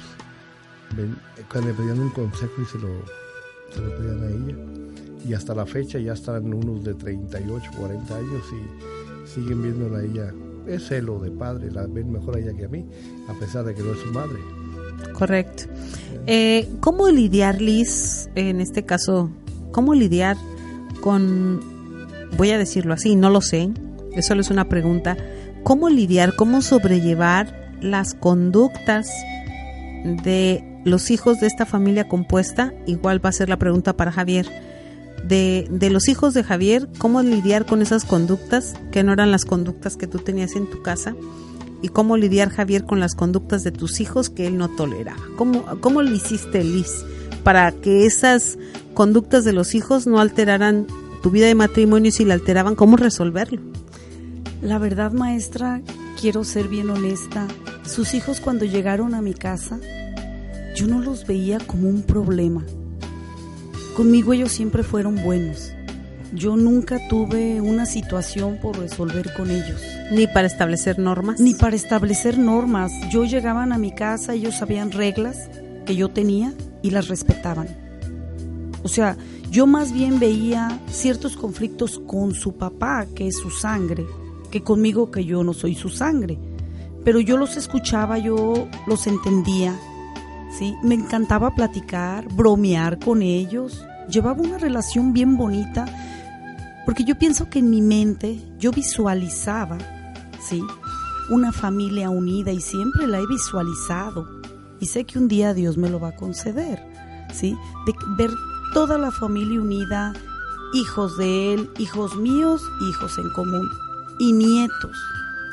Cuando 1.50 1.68
me 1.70 1.74
pedían 1.74 2.00
un 2.00 2.10
consejo 2.10 2.62
y 2.62 2.64
se 2.64 2.78
lo, 2.78 2.88
pedían 3.96 4.22
a 4.22 4.28
ella. 4.28 4.56
Y 5.28 5.34
hasta 5.34 5.54
la 5.54 5.66
fecha 5.66 5.98
ya 5.98 6.12
están 6.12 6.52
unos 6.52 6.84
de 6.84 6.94
38, 6.94 7.70
40 7.76 8.16
años 8.16 8.42
y 8.52 9.28
siguen 9.28 9.62
viéndola 9.62 9.98
a 9.98 10.04
ella. 10.04 10.34
Es 10.66 10.86
celo 10.88 11.18
de 11.18 11.30
padre, 11.30 11.70
la 11.70 11.86
ven 11.86 12.12
mejor 12.12 12.36
a 12.36 12.40
ella 12.40 12.54
que 12.54 12.64
a 12.64 12.68
mí, 12.68 12.84
a 13.28 13.34
pesar 13.34 13.64
de 13.64 13.74
que 13.74 13.82
no 13.82 13.92
es 13.92 13.98
su 14.00 14.12
madre. 14.12 14.38
Correcto. 15.12 15.64
Eh, 16.26 16.68
¿Cómo 16.80 17.08
lidiar, 17.08 17.60
Liz, 17.60 18.28
en 18.34 18.60
este 18.60 18.84
caso, 18.84 19.30
cómo 19.72 19.94
lidiar 19.94 20.36
con, 21.00 21.60
voy 22.36 22.50
a 22.50 22.58
decirlo 22.58 22.94
así, 22.94 23.14
no 23.14 23.30
lo 23.30 23.40
sé, 23.40 23.70
eso 24.14 24.34
es 24.34 24.50
una 24.50 24.68
pregunta, 24.68 25.16
cómo 25.62 25.88
lidiar, 25.88 26.34
cómo 26.34 26.62
sobrellevar 26.62 27.74
las 27.80 28.14
conductas 28.14 29.08
de 30.06 30.64
los 30.84 31.10
hijos 31.10 31.40
de 31.40 31.46
esta 31.46 31.66
familia 31.66 32.08
compuesta? 32.08 32.72
Igual 32.86 33.24
va 33.24 33.30
a 33.30 33.32
ser 33.32 33.48
la 33.48 33.58
pregunta 33.58 33.96
para 33.96 34.12
Javier. 34.12 34.46
De, 35.26 35.66
de 35.70 35.90
los 35.90 36.08
hijos 36.08 36.34
de 36.34 36.44
Javier, 36.44 36.88
¿cómo 36.98 37.22
lidiar 37.22 37.66
con 37.66 37.82
esas 37.82 38.04
conductas 38.04 38.74
que 38.92 39.02
no 39.02 39.12
eran 39.12 39.32
las 39.32 39.44
conductas 39.44 39.96
que 39.96 40.06
tú 40.06 40.18
tenías 40.18 40.54
en 40.56 40.70
tu 40.70 40.82
casa? 40.82 41.14
y 41.82 41.88
cómo 41.88 42.16
lidiar 42.16 42.50
Javier 42.50 42.84
con 42.84 43.00
las 43.00 43.14
conductas 43.14 43.62
de 43.64 43.70
tus 43.70 44.00
hijos 44.00 44.30
que 44.30 44.46
él 44.46 44.58
no 44.58 44.68
tolera. 44.68 45.14
¿Cómo, 45.36 45.64
cómo 45.80 46.02
lo 46.02 46.10
hiciste, 46.10 46.64
Liz, 46.64 47.04
para 47.44 47.72
que 47.72 48.06
esas 48.06 48.58
conductas 48.94 49.44
de 49.44 49.52
los 49.52 49.74
hijos 49.74 50.06
no 50.06 50.18
alteraran 50.18 50.86
tu 51.22 51.30
vida 51.30 51.46
de 51.46 51.54
matrimonio 51.54 52.08
y 52.08 52.12
si 52.12 52.24
la 52.24 52.34
alteraban, 52.34 52.74
cómo 52.74 52.96
resolverlo? 52.96 53.60
La 54.62 54.78
verdad, 54.78 55.12
maestra, 55.12 55.82
quiero 56.20 56.44
ser 56.44 56.68
bien 56.68 56.90
honesta. 56.90 57.46
Sus 57.86 58.14
hijos 58.14 58.40
cuando 58.40 58.64
llegaron 58.64 59.14
a 59.14 59.22
mi 59.22 59.32
casa, 59.32 59.78
yo 60.74 60.86
no 60.86 61.00
los 61.00 61.26
veía 61.26 61.58
como 61.58 61.88
un 61.88 62.02
problema. 62.02 62.64
Conmigo 63.96 64.32
ellos 64.32 64.52
siempre 64.52 64.82
fueron 64.82 65.22
buenos. 65.22 65.72
Yo 66.32 66.56
nunca 66.56 66.98
tuve 67.08 67.60
una 67.60 67.86
situación 67.86 68.58
por 68.60 68.78
resolver 68.78 69.32
con 69.34 69.50
ellos. 69.50 69.80
Ni 70.10 70.26
para 70.26 70.46
establecer 70.46 70.98
normas. 70.98 71.40
Ni 71.40 71.54
para 71.54 71.76
establecer 71.76 72.36
normas. 72.36 72.92
Yo 73.10 73.24
llegaban 73.24 73.72
a 73.72 73.78
mi 73.78 73.94
casa, 73.94 74.34
ellos 74.34 74.56
sabían 74.56 74.90
reglas 74.90 75.48
que 75.86 75.96
yo 75.96 76.10
tenía 76.10 76.52
y 76.82 76.90
las 76.90 77.08
respetaban. 77.08 77.68
O 78.82 78.88
sea, 78.88 79.16
yo 79.50 79.66
más 79.66 79.92
bien 79.92 80.18
veía 80.18 80.80
ciertos 80.90 81.36
conflictos 81.36 82.00
con 82.06 82.34
su 82.34 82.56
papá, 82.56 83.06
que 83.14 83.28
es 83.28 83.36
su 83.36 83.50
sangre, 83.50 84.04
que 84.50 84.62
conmigo, 84.62 85.10
que 85.10 85.24
yo 85.24 85.42
no 85.44 85.54
soy 85.54 85.74
su 85.74 85.88
sangre. 85.88 86.36
Pero 87.06 87.20
yo 87.20 87.36
los 87.36 87.56
escuchaba, 87.56 88.18
yo 88.18 88.66
los 88.88 89.06
entendía, 89.06 89.78
¿sí? 90.50 90.74
Me 90.82 90.96
encantaba 90.96 91.54
platicar, 91.54 92.26
bromear 92.34 92.98
con 92.98 93.22
ellos. 93.22 93.86
Llevaba 94.08 94.42
una 94.42 94.58
relación 94.58 95.12
bien 95.12 95.36
bonita 95.36 95.86
porque 96.84 97.04
yo 97.04 97.16
pienso 97.16 97.48
que 97.48 97.60
en 97.60 97.70
mi 97.70 97.80
mente 97.80 98.40
yo 98.58 98.72
visualizaba, 98.72 99.78
¿sí? 100.40 100.60
Una 101.30 101.52
familia 101.52 102.10
unida 102.10 102.50
y 102.50 102.60
siempre 102.60 103.06
la 103.06 103.20
he 103.20 103.26
visualizado. 103.28 104.26
Y 104.80 104.86
sé 104.86 105.04
que 105.04 105.20
un 105.20 105.28
día 105.28 105.54
Dios 105.54 105.78
me 105.78 105.88
lo 105.88 106.00
va 106.00 106.08
a 106.08 106.16
conceder, 106.16 106.84
¿sí? 107.32 107.56
De 107.86 107.94
ver 108.18 108.32
toda 108.74 108.98
la 108.98 109.12
familia 109.12 109.60
unida, 109.60 110.12
hijos 110.74 111.16
de 111.18 111.54
Él, 111.54 111.70
hijos 111.78 112.16
míos, 112.16 112.60
hijos 112.90 113.16
en 113.16 113.30
común 113.30 113.68
y 114.18 114.32
nietos, 114.32 114.96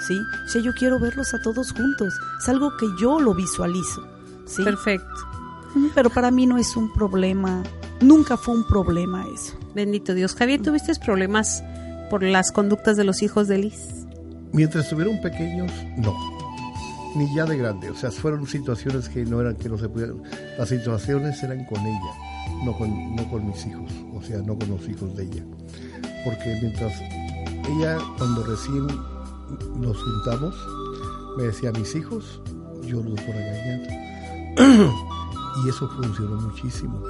¿sí? 0.08 0.20
O 0.46 0.48
sea, 0.48 0.62
yo 0.62 0.74
quiero 0.74 1.00
verlos 1.00 1.34
a 1.34 1.42
todos 1.42 1.72
juntos. 1.72 2.14
Es 2.42 2.50
algo 2.50 2.76
que 2.78 2.88
yo 3.02 3.20
lo 3.20 3.34
visualizo, 3.34 4.08
¿sí? 4.46 4.64
Perfecto. 4.64 5.08
Pero 5.96 6.10
para 6.10 6.32
mí 6.32 6.46
no 6.46 6.58
es 6.58 6.76
un 6.76 6.92
problema, 6.94 7.64
nunca 8.00 8.38
fue 8.38 8.56
un 8.56 8.66
problema 8.68 9.26
eso. 9.34 9.58
Bendito 9.74 10.14
Dios. 10.14 10.36
Javier, 10.36 10.62
¿tuviste 10.62 10.94
problemas 11.04 11.64
por 12.10 12.22
las 12.24 12.52
conductas 12.52 12.96
de 12.96 13.04
los 13.04 13.24
hijos 13.24 13.48
de 13.48 13.58
Liz? 13.58 14.06
Mientras 14.52 14.86
estuvieron 14.86 15.20
pequeños, 15.22 15.72
no. 15.98 16.14
Ni 17.16 17.34
ya 17.36 17.46
de 17.46 17.58
grande. 17.58 17.90
O 17.90 17.96
sea, 17.96 18.12
fueron 18.12 18.46
situaciones 18.48 19.10
que 19.10 19.26
no 19.26 19.42
eran 19.42 19.56
que 19.56 19.70
no 19.70 19.78
se 19.78 19.90
pudieran. 19.90 20.22
Las 20.58 20.70
situaciones 20.70 21.42
eran 21.42 21.66
con 21.66 21.80
ella, 21.82 22.14
no 22.64 22.78
con, 22.78 23.16
no 23.16 23.30
con 23.30 23.48
mis 23.48 23.66
hijos. 23.66 23.92
O 24.14 24.22
sea, 24.22 24.40
no 24.40 24.58
con 24.58 24.70
los 24.70 24.88
hijos 24.88 25.16
de 25.16 25.24
ella. 25.24 25.44
Porque 26.24 26.58
mientras 26.62 26.94
ella, 27.70 27.98
cuando 28.18 28.44
recién 28.44 28.88
nos 29.76 29.98
juntamos, 29.98 30.56
me 31.38 31.44
decía 31.44 31.70
a 31.70 31.74
mis 31.74 31.96
hijos, 31.96 32.42
yo 32.84 32.98
los 33.02 33.14
voy 33.14 33.20
a 33.20 33.34
regañar. 33.34 33.90
y 35.66 35.70
eso 35.70 35.90
funcionó 35.90 36.36
muchísimo 36.42 37.02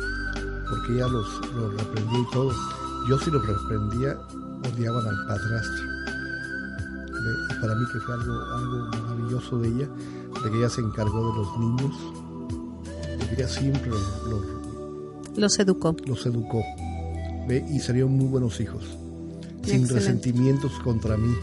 porque 0.74 0.94
ella 0.94 1.08
los, 1.08 1.28
los 1.56 1.74
reprendía 1.76 2.20
y 2.20 2.32
todo. 2.32 2.52
Yo 3.08 3.20
si 3.20 3.30
los 3.30 3.46
reprendía, 3.46 4.18
odiaban 4.72 5.06
al 5.06 5.28
padrastro. 5.28 5.86
Y 7.50 7.62
para 7.62 7.76
mí 7.76 7.86
que 7.92 8.00
fue 8.00 8.16
algo, 8.16 8.34
algo 8.34 8.78
maravilloso 8.90 9.60
de 9.60 9.68
ella, 9.70 9.90
de 10.44 10.52
que 10.52 10.58
ella 10.58 10.70
se 10.70 10.82
encargó 10.82 11.32
de 11.32 11.38
los 11.38 11.60
niños, 11.60 11.96
de 13.20 13.28
que 13.28 13.34
ella 13.36 13.48
siempre 13.48 13.92
los, 13.92 15.38
los 15.38 15.60
educó. 15.60 15.96
Los 16.06 16.26
educó. 16.26 16.64
¿ve? 17.48 17.66
Y 17.70 17.80
salieron 17.80 18.14
muy 18.14 18.28
buenos 18.28 18.60
hijos, 18.60 18.84
sin 19.64 19.82
Excelente. 19.82 19.94
resentimientos 19.94 20.72
contra 20.84 21.18
mí. 21.18 21.34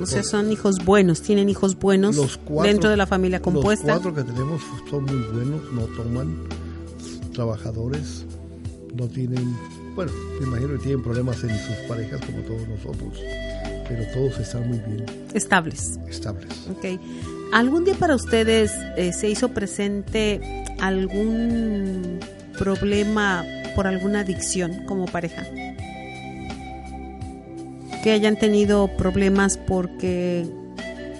O 0.00 0.06
sea, 0.06 0.22
son 0.22 0.50
hijos 0.50 0.84
buenos, 0.84 1.22
tienen 1.22 1.48
hijos 1.48 1.78
buenos 1.78 2.16
los 2.16 2.36
cuatro, 2.36 2.70
dentro 2.70 2.90
de 2.90 2.96
la 2.96 3.06
familia 3.06 3.40
compuesta. 3.40 3.94
Los 3.94 4.02
cuatro 4.02 4.14
que 4.14 4.30
tenemos 4.30 4.62
son 4.88 5.04
muy 5.04 5.22
buenos, 5.32 5.72
no 5.72 5.82
toman, 5.96 6.36
trabajadores, 7.32 8.24
no 8.94 9.08
tienen, 9.08 9.56
bueno, 9.94 10.12
me 10.40 10.46
imagino 10.46 10.72
que 10.74 10.78
tienen 10.78 11.02
problemas 11.02 11.42
en 11.44 11.58
sus 11.58 11.76
parejas 11.88 12.20
como 12.24 12.38
todos 12.42 12.68
nosotros, 12.68 13.18
pero 13.88 14.04
todos 14.12 14.38
están 14.38 14.68
muy 14.68 14.78
bien. 14.78 15.06
Estables. 15.34 15.98
Estables. 16.08 16.48
Ok. 16.70 17.00
¿Algún 17.52 17.84
día 17.84 17.94
para 17.94 18.14
ustedes 18.14 18.72
eh, 18.96 19.12
se 19.12 19.28
hizo 19.28 19.50
presente 19.50 20.40
algún 20.80 22.18
problema 22.58 23.44
por 23.74 23.86
alguna 23.86 24.20
adicción 24.20 24.84
como 24.86 25.06
pareja? 25.06 25.46
Que 28.02 28.12
hayan 28.12 28.36
tenido 28.36 28.88
problemas 28.96 29.56
porque 29.56 30.46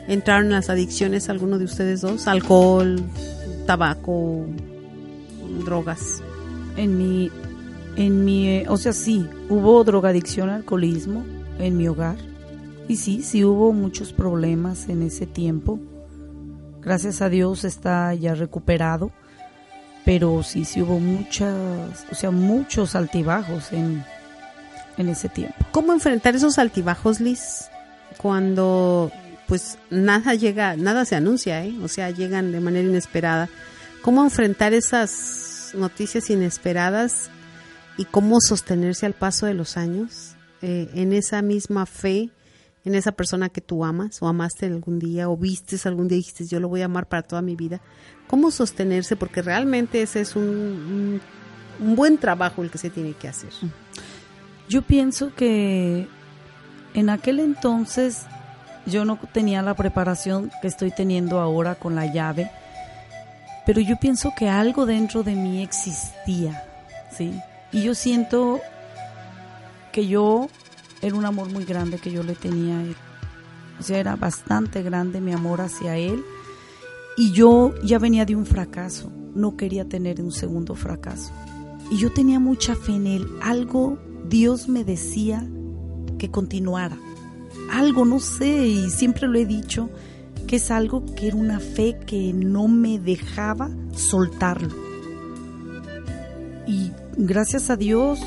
entraron 0.09 0.47
en 0.47 0.53
las 0.53 0.71
adicciones 0.71 1.29
alguno 1.29 1.59
de 1.59 1.65
ustedes 1.65 2.01
dos, 2.01 2.27
alcohol, 2.27 3.01
tabaco, 3.67 4.47
drogas. 5.65 6.23
En 6.77 6.99
mi, 6.99 7.31
en 7.97 8.25
mi, 8.25 8.65
o 8.67 8.77
sea, 8.77 8.93
sí, 8.93 9.27
hubo 9.49 9.85
drogadicción, 9.85 10.49
alcoholismo 10.49 11.25
en 11.59 11.77
mi 11.77 11.89
hogar. 11.89 12.17
Y 12.89 12.97
sí, 12.97 13.23
sí 13.23 13.45
hubo 13.45 13.73
muchos 13.73 14.13
problemas 14.13 14.89
en 14.89 15.03
ese 15.03 15.27
tiempo. 15.27 15.79
Gracias 16.81 17.23
a 17.23 17.29
Dios 17.29 17.65
está 17.65 18.13
ya 18.15 18.35
recuperado. 18.35 19.13
Pero 20.05 20.43
sí, 20.43 20.65
sí 20.65 20.83
hubo 20.83 20.99
muchas, 20.99 22.07
o 22.11 22.15
sea, 22.17 22.33
muchos 22.33 22.97
altibajos 22.97 23.73
en, 23.73 24.05
en 24.97 25.09
ese 25.09 25.29
tiempo. 25.29 25.57
¿Cómo 25.73 25.93
enfrentar 25.93 26.35
esos 26.37 26.59
altibajos, 26.59 27.21
Liz? 27.21 27.69
Cuando 28.19 29.11
pues 29.53 29.79
nada 29.91 30.35
llega, 30.35 30.77
nada 30.77 31.05
se 31.05 31.15
anuncia, 31.15 31.65
¿eh? 31.65 31.75
O 31.83 31.89
sea, 31.89 32.11
llegan 32.11 32.53
de 32.53 32.61
manera 32.61 32.89
inesperada. 32.89 33.51
¿Cómo 34.01 34.25
enfrentar 34.25 34.73
esas 34.73 35.73
noticias 35.75 36.31
inesperadas 36.31 37.31
y 37.97 38.07
cómo 38.07 38.41
sostenerse 38.41 39.07
al 39.07 39.13
paso 39.13 39.47
de 39.47 39.55
los 39.55 39.77
años 39.77 40.37
eh, 40.63 40.89
en 40.95 41.13
esa 41.13 41.43
misma 41.43 41.87
fe, 41.87 42.31
en 42.85 42.95
esa 42.95 43.13
persona 43.13 43.49
que 43.49 43.61
tú 43.61 43.85
amas 43.85 44.23
o 44.23 44.29
amaste 44.29 44.67
algún 44.67 44.99
día 44.99 45.29
o 45.29 45.37
vistes 45.37 45.85
algún 45.87 46.09
día 46.09 46.17
y 46.17 46.21
dijiste 46.21 46.47
yo 46.47 46.59
lo 46.59 46.69
voy 46.69 46.83
a 46.83 46.87
amar 46.87 47.07
para 47.07 47.23
toda 47.23 47.43
mi 47.43 47.55
vida? 47.55 47.81
¿Cómo 48.29 48.51
sostenerse? 48.51 49.17
Porque 49.17 49.43
realmente 49.43 50.01
ese 50.01 50.23
es 50.23 50.35
un, 50.35 50.45
un, 50.45 51.21
un 51.79 51.95
buen 51.95 52.17
trabajo 52.17 52.63
el 52.63 52.71
que 52.71 52.79
se 52.79 52.89
tiene 52.89 53.13
que 53.13 53.29
hacer. 53.29 53.51
Yo 54.73 54.81
pienso 54.81 55.35
que 55.35 56.09
en 56.95 57.11
aquel 57.11 57.41
entonces 57.41 58.23
yo 58.87 59.05
no 59.05 59.19
tenía 59.31 59.61
la 59.61 59.75
preparación 59.75 60.51
que 60.63 60.69
estoy 60.69 60.91
teniendo 60.91 61.41
ahora 61.41 61.75
con 61.75 61.95
la 61.95 62.11
llave, 62.11 62.51
pero 63.67 63.83
yo 63.83 63.99
pienso 64.01 64.33
que 64.35 64.49
algo 64.49 64.87
dentro 64.87 65.25
de 65.25 65.35
mí 65.35 65.63
existía, 65.63 66.65
¿sí? 67.15 67.39
Y 67.71 67.83
yo 67.83 67.95
siento 67.95 68.61
que 69.93 70.07
yo 70.07 70.49
era 71.03 71.17
un 71.17 71.27
amor 71.27 71.53
muy 71.53 71.67
grande 71.67 71.99
que 71.99 72.11
yo 72.11 72.23
le 72.23 72.35
tenía 72.35 72.79
a 72.79 72.83
él. 72.83 72.97
O 73.79 73.83
sea, 73.83 73.99
era 73.99 74.17
bastante 74.17 74.83
grande 74.83 75.21
mi 75.21 75.35
amor 75.35 75.61
hacia 75.61 75.99
él. 75.99 76.25
Y 77.19 77.33
yo 77.33 77.75
ya 77.85 77.99
venía 77.99 78.25
de 78.25 78.37
un 78.37 78.47
fracaso, 78.47 79.13
no 79.35 79.55
quería 79.55 79.87
tener 79.87 80.23
un 80.23 80.33
segundo 80.33 80.75
fracaso. 80.77 81.31
Y 81.91 81.99
yo 81.99 82.11
tenía 82.11 82.41
mucha 82.41 82.75
fe 82.75 82.93
en 82.93 83.07
él. 83.07 83.29
Algo 83.43 83.99
Dios 84.29 84.69
me 84.69 84.85
decía 84.85 85.47
que 86.19 86.31
continuara. 86.31 86.97
Algo, 87.71 88.05
no 88.05 88.21
sé, 88.21 88.67
y 88.67 88.91
siempre 88.91 89.27
lo 89.29 89.39
he 89.39 89.47
dicho, 89.47 89.91
que 90.47 90.57
es 90.57 90.71
algo 90.71 91.05
que 91.15 91.29
era 91.29 91.37
una 91.37 91.61
fe 91.61 91.99
que 92.07 92.33
no 92.33 92.69
me 92.69 92.99
dejaba 92.99 93.71
soltarlo. 93.95 94.75
Y 96.67 96.93
gracias 97.17 97.71
a 97.71 97.77
Dios, 97.77 98.21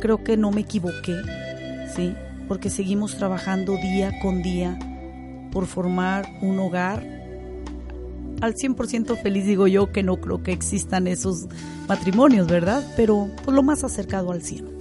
creo 0.00 0.22
que 0.22 0.36
no 0.36 0.50
me 0.50 0.62
equivoqué, 0.62 1.16
¿sí? 1.94 2.14
Porque 2.48 2.70
seguimos 2.70 3.16
trabajando 3.16 3.76
día 3.76 4.12
con 4.20 4.42
día 4.42 4.78
por 5.52 5.66
formar 5.66 6.26
un 6.42 6.58
hogar. 6.58 7.04
Al 8.40 8.54
100% 8.54 9.20
feliz 9.20 9.46
digo 9.46 9.66
yo 9.66 9.92
que 9.92 10.02
no 10.02 10.20
creo 10.20 10.42
que 10.42 10.52
existan 10.52 11.06
esos 11.06 11.46
matrimonios, 11.88 12.46
¿verdad? 12.46 12.84
Pero 12.96 13.30
por 13.44 13.54
lo 13.54 13.62
más 13.62 13.84
acercado 13.84 14.32
al 14.32 14.42
cielo. 14.42 14.79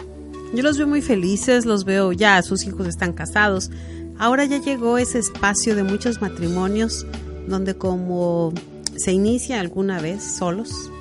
Yo 0.53 0.63
los 0.63 0.77
veo 0.77 0.87
muy 0.87 1.01
felices, 1.01 1.65
los 1.65 1.85
veo 1.85 2.11
ya, 2.11 2.41
sus 2.41 2.65
hijos 2.65 2.87
están 2.87 3.13
casados. 3.13 3.69
Ahora 4.17 4.45
ya 4.45 4.59
llegó 4.59 4.97
ese 4.97 5.19
espacio 5.19 5.75
de 5.75 5.83
muchos 5.83 6.21
matrimonios 6.21 7.05
donde 7.47 7.75
como 7.75 8.51
se 8.97 9.11
inicia 9.11 9.59
alguna 9.59 10.01
vez 10.01 10.23
solos, 10.23 10.91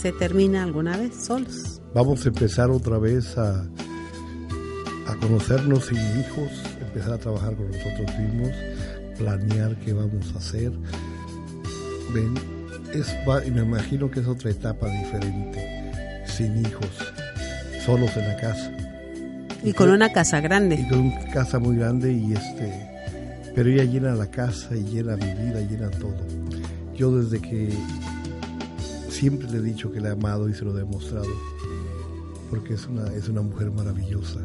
se 0.00 0.12
termina 0.12 0.64
alguna 0.64 0.96
vez 0.96 1.14
solos. 1.24 1.80
Vamos 1.94 2.24
a 2.24 2.28
empezar 2.28 2.70
otra 2.70 2.98
vez 2.98 3.38
a, 3.38 3.62
a 5.06 5.16
conocernos 5.20 5.86
sin 5.86 5.98
hijos, 5.98 6.50
empezar 6.80 7.12
a 7.12 7.18
trabajar 7.18 7.54
con 7.54 7.70
nosotros 7.70 8.18
mismos, 8.18 8.50
planear 9.16 9.78
qué 9.80 9.92
vamos 9.92 10.32
a 10.34 10.38
hacer. 10.38 10.72
Ven, 12.12 12.34
es, 12.92 13.06
me 13.52 13.62
imagino 13.62 14.10
que 14.10 14.20
es 14.20 14.26
otra 14.26 14.50
etapa 14.50 14.88
diferente, 14.88 16.24
sin 16.26 16.58
hijos 16.66 16.88
solos 17.88 18.14
en 18.18 18.28
la 18.28 18.36
casa. 18.36 18.70
Y, 19.64 19.72
con 19.72 19.88
una 19.88 20.12
casa 20.12 20.40
grande. 20.40 20.74
Y 20.74 20.86
con 20.88 21.00
una 21.00 21.24
casa 21.32 21.58
muy 21.58 21.78
grande 21.78 22.12
y 22.12 22.34
este, 22.34 22.70
pero 23.54 23.70
ella 23.70 23.84
llena 23.84 24.14
la 24.14 24.26
casa 24.26 24.76
y 24.76 24.84
llena 24.84 25.16
mi 25.16 25.24
vida, 25.24 25.60
llena 25.62 25.88
todo. 25.92 26.18
Yo 26.94 27.16
desde 27.16 27.40
que 27.40 27.72
siempre 29.08 29.48
le 29.50 29.58
he 29.58 29.62
dicho 29.62 29.90
que 29.90 30.00
la 30.00 30.10
he 30.10 30.12
amado 30.12 30.50
y 30.50 30.54
se 30.54 30.66
lo 30.66 30.76
he 30.76 30.80
demostrado, 30.80 31.30
porque 32.50 32.74
es 32.74 32.86
una, 32.86 33.06
es 33.14 33.26
una 33.30 33.40
mujer 33.40 33.70
maravillosa. 33.70 34.40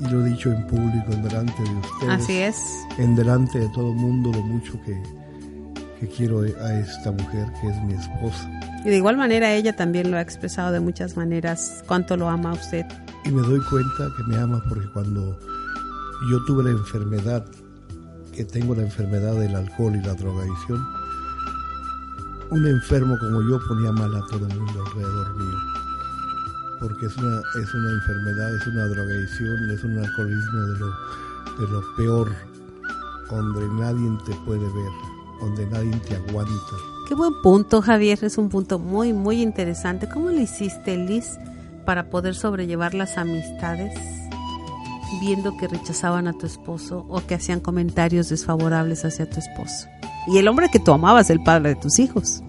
Y 0.00 0.08
lo 0.08 0.24
he 0.24 0.30
dicho 0.30 0.50
en 0.50 0.66
público, 0.66 1.12
en 1.12 1.22
delante 1.24 1.62
de 1.62 1.74
ustedes. 1.76 2.22
Así 2.22 2.38
es. 2.38 2.56
En 2.96 3.14
delante 3.14 3.58
de 3.58 3.68
todo 3.74 3.90
el 3.90 3.96
mundo, 3.96 4.32
lo 4.32 4.40
mucho 4.40 4.80
que, 4.86 4.98
que 6.00 6.08
quiero 6.08 6.40
a 6.40 6.80
esta 6.80 7.12
mujer 7.12 7.52
que 7.60 7.68
es 7.68 7.82
mi 7.82 7.92
esposa. 7.92 8.50
Y 8.84 8.90
de 8.90 8.96
igual 8.96 9.16
manera 9.16 9.52
ella 9.52 9.76
también 9.76 10.10
lo 10.10 10.16
ha 10.16 10.20
expresado 10.20 10.72
de 10.72 10.80
muchas 10.80 11.16
maneras, 11.16 11.84
cuánto 11.86 12.16
lo 12.16 12.28
ama 12.28 12.50
a 12.50 12.54
usted. 12.54 12.84
Y 13.24 13.30
me 13.30 13.42
doy 13.42 13.60
cuenta 13.70 14.08
que 14.16 14.24
me 14.24 14.36
ama 14.36 14.62
porque 14.68 14.88
cuando 14.92 15.38
yo 16.28 16.44
tuve 16.46 16.64
la 16.64 16.70
enfermedad, 16.70 17.44
que 18.32 18.44
tengo 18.44 18.74
la 18.74 18.82
enfermedad 18.82 19.34
del 19.34 19.54
alcohol 19.54 19.94
y 19.94 20.02
la 20.02 20.14
drogadicción, 20.14 20.84
un 22.50 22.66
enfermo 22.66 23.16
como 23.18 23.40
yo 23.48 23.60
ponía 23.68 23.92
mal 23.92 24.14
a 24.16 24.26
todo 24.26 24.46
el 24.48 24.58
mundo 24.58 24.84
alrededor 24.84 25.36
mío. 25.36 25.58
Porque 26.80 27.06
es 27.06 27.16
una, 27.16 27.40
es 27.62 27.74
una 27.74 27.90
enfermedad, 27.92 28.56
es 28.56 28.66
una 28.66 28.84
drogadicción, 28.86 29.70
es 29.70 29.84
un 29.84 29.98
alcoholismo 29.98 30.60
de 30.60 30.78
lo, 30.80 30.86
de 31.60 31.72
lo 31.72 31.96
peor, 31.96 32.32
donde 33.30 33.68
nadie 33.80 34.18
te 34.26 34.34
puede 34.44 34.64
ver, 34.64 34.92
donde 35.40 35.66
nadie 35.66 35.96
te 36.08 36.16
aguanta 36.16 36.91
Qué 37.12 37.16
buen 37.16 37.42
punto, 37.42 37.82
Javier. 37.82 38.18
Es 38.22 38.38
un 38.38 38.48
punto 38.48 38.78
muy, 38.78 39.12
muy 39.12 39.42
interesante. 39.42 40.08
¿Cómo 40.08 40.30
lo 40.30 40.40
hiciste, 40.40 40.96
Liz, 40.96 41.38
para 41.84 42.08
poder 42.08 42.34
sobrellevar 42.34 42.94
las 42.94 43.18
amistades 43.18 43.92
viendo 45.20 45.54
que 45.58 45.68
rechazaban 45.68 46.26
a 46.26 46.32
tu 46.32 46.46
esposo 46.46 47.04
o 47.10 47.20
que 47.26 47.34
hacían 47.34 47.60
comentarios 47.60 48.30
desfavorables 48.30 49.04
hacia 49.04 49.28
tu 49.28 49.40
esposo? 49.40 49.88
Y 50.26 50.38
el 50.38 50.48
hombre 50.48 50.70
que 50.72 50.78
tú 50.78 50.90
amabas, 50.90 51.28
el 51.28 51.42
padre 51.42 51.74
de 51.74 51.76
tus 51.82 51.98
hijos. 51.98 52.42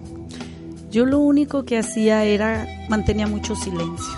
Yo 0.90 1.04
lo 1.04 1.18
único 1.18 1.66
que 1.66 1.76
hacía 1.76 2.24
era 2.24 2.66
mantenía 2.88 3.26
mucho 3.26 3.56
silencio. 3.56 4.14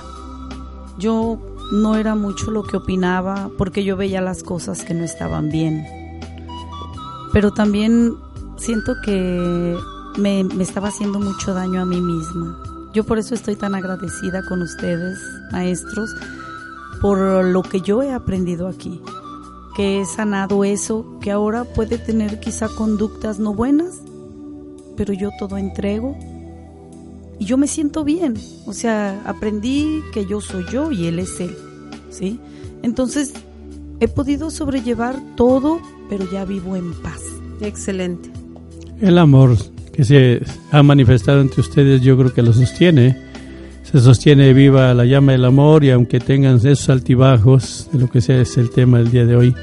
Yo 0.96 1.40
no 1.72 1.96
era 1.96 2.14
mucho 2.14 2.52
lo 2.52 2.62
que 2.62 2.76
opinaba 2.76 3.50
porque 3.59 3.82
yo 3.82 3.96
veía 3.96 4.20
las 4.20 4.44
cosas 4.44 4.85
que 4.85 4.94
no 4.94 5.02
estaban 5.02 5.50
bien. 5.50 5.85
Pero 7.32 7.52
también 7.52 8.14
siento 8.59 8.94
que 9.04 9.76
me, 10.16 10.40
estaba 10.61 10.88
haciendo 10.88 11.18
mucho 11.18 11.55
daño 11.55 11.81
a 11.81 11.85
mí 11.85 12.00
misma. 12.00 12.59
Yo 12.92 13.05
por 13.05 13.18
eso 13.18 13.35
estoy 13.35 13.57
tan 13.57 13.74
agradecida 13.74 14.44
con 14.46 14.62
ustedes, 14.62 15.18
maestros, 15.52 16.11
por 17.00 17.44
lo 17.44 17.62
que 17.62 17.81
yo 17.81 18.02
he 18.02 18.12
aprendido 18.12 18.68
aquí, 18.68 19.00
que 19.76 20.00
he 20.00 20.07
sanado 20.07 20.64
eso, 20.64 21.18
que 21.20 21.31
ahora 21.31 21.64
puede 21.64 21.98
tener 21.98 22.40
quizá 22.40 22.68
conductas 22.68 23.38
no 23.38 23.52
buenas, 23.52 24.00
pero 24.96 25.12
yo 25.12 25.31
todo 25.38 25.59
entrego 25.59 26.16
y 27.38 27.44
yo 27.44 27.59
me 27.59 27.66
siento 27.66 28.02
bien. 28.02 28.35
O 28.66 28.72
sea, 28.72 29.22
aprendí 29.26 30.02
que 30.14 30.24
yo 30.24 30.40
soy 30.40 30.64
yo 30.72 30.90
y 30.90 31.07
él 31.07 31.18
es 31.18 31.38
él, 31.40 31.55
¿sí? 32.09 32.40
Entonces, 32.83 33.35
he 34.00 34.09
podido 34.09 34.50
sobrellevar 34.50 35.20
todo, 35.37 35.81
pero 36.09 36.31
ya 36.31 36.46
vivo 36.46 36.76
en 36.76 36.94
paz. 36.94 37.20
Excelente. 37.61 38.31
El 39.00 39.18
amor 39.18 39.57
que 39.96 40.04
se 40.04 40.42
ha 40.70 40.82
manifestado 40.82 41.40
entre 41.40 41.62
ustedes, 41.62 42.02
yo 42.02 42.18
creo 42.18 42.35
que 42.35 42.42
lo 42.42 42.52
sostiene. 42.52 43.16
Se 43.82 44.00
sostiene 44.00 44.52
viva 44.52 44.92
la 44.92 45.06
llama 45.06 45.32
del 45.32 45.44
amor 45.44 45.85
y 45.85 45.90
aunque 45.90 46.20
tengan 46.20 46.56
esos 46.56 46.90
altibajos, 46.90 47.88
lo 47.92 48.11
que 48.11 48.20
sea 48.20 48.40
es 48.40 48.59
el 48.59 48.70
tema 48.70 48.98
del 48.98 49.11
día 49.11 49.24
de 49.24 49.37
hoy, 49.37 49.54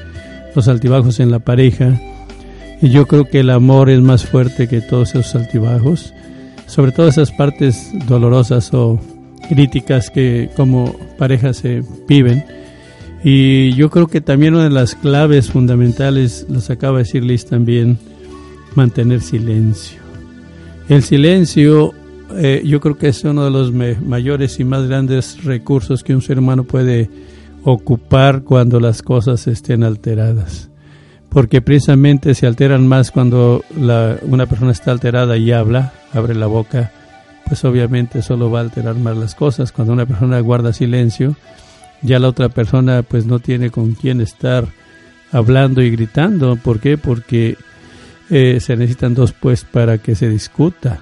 los 0.56 0.66
altibajos 0.66 1.20
en 1.20 1.30
la 1.30 1.38
pareja, 1.38 2.00
y 2.80 2.90
yo 2.90 3.06
creo 3.06 3.26
que 3.26 3.40
el 3.40 3.50
amor 3.50 3.90
es 3.90 4.00
más 4.00 4.24
fuerte 4.24 4.66
que 4.66 4.80
todos 4.80 5.14
esos 5.14 5.34
altibajos, 5.34 6.12
sobre 6.66 6.92
todo 6.92 7.08
esas 7.08 7.30
partes 7.30 7.92
dolorosas 8.06 8.74
o 8.74 9.00
críticas 9.48 10.10
que 10.10 10.50
como 10.56 10.96
pareja 11.16 11.54
se 11.54 11.82
viven. 12.08 12.44
Y 13.22 13.72
yo 13.74 13.88
creo 13.88 14.06
que 14.06 14.20
también 14.20 14.54
una 14.54 14.64
de 14.64 14.70
las 14.70 14.94
claves 14.94 15.50
fundamentales, 15.50 16.46
los 16.48 16.70
acaba 16.70 16.98
de 16.98 17.04
decir 17.04 17.24
Liz 17.24 17.46
también, 17.46 17.98
mantener 18.74 19.20
silencio. 19.20 20.03
El 20.88 21.02
silencio 21.02 21.94
eh, 22.36 22.62
yo 22.64 22.80
creo 22.80 22.96
que 22.96 23.08
es 23.08 23.24
uno 23.24 23.44
de 23.44 23.50
los 23.50 23.72
mayores 23.72 24.58
y 24.60 24.64
más 24.64 24.86
grandes 24.86 25.44
recursos 25.44 26.02
que 26.02 26.14
un 26.14 26.22
ser 26.22 26.38
humano 26.38 26.64
puede 26.64 27.08
ocupar 27.62 28.42
cuando 28.42 28.80
las 28.80 29.02
cosas 29.02 29.46
estén 29.46 29.84
alteradas. 29.84 30.70
Porque 31.28 31.62
precisamente 31.62 32.34
se 32.34 32.46
alteran 32.46 32.86
más 32.86 33.10
cuando 33.10 33.64
una 33.76 34.46
persona 34.46 34.72
está 34.72 34.92
alterada 34.92 35.36
y 35.36 35.50
habla, 35.52 35.92
abre 36.12 36.34
la 36.34 36.46
boca, 36.46 36.92
pues 37.46 37.64
obviamente 37.64 38.22
solo 38.22 38.50
va 38.50 38.60
a 38.60 38.62
alterar 38.62 38.94
más 38.96 39.16
las 39.16 39.34
cosas. 39.34 39.72
Cuando 39.72 39.92
una 39.92 40.06
persona 40.06 40.38
guarda 40.40 40.72
silencio, 40.72 41.34
ya 42.02 42.18
la 42.18 42.28
otra 42.28 42.50
persona 42.50 43.02
pues 43.02 43.26
no 43.26 43.40
tiene 43.40 43.70
con 43.70 43.94
quién 43.94 44.20
estar 44.20 44.66
hablando 45.32 45.82
y 45.82 45.90
gritando. 45.90 46.56
¿Por 46.56 46.78
qué? 46.78 46.98
Porque 46.98 47.56
eh, 48.30 48.58
se 48.60 48.76
necesitan 48.76 49.14
dos 49.14 49.32
pues 49.32 49.64
para 49.64 49.98
que 49.98 50.14
se 50.14 50.28
discuta. 50.28 51.00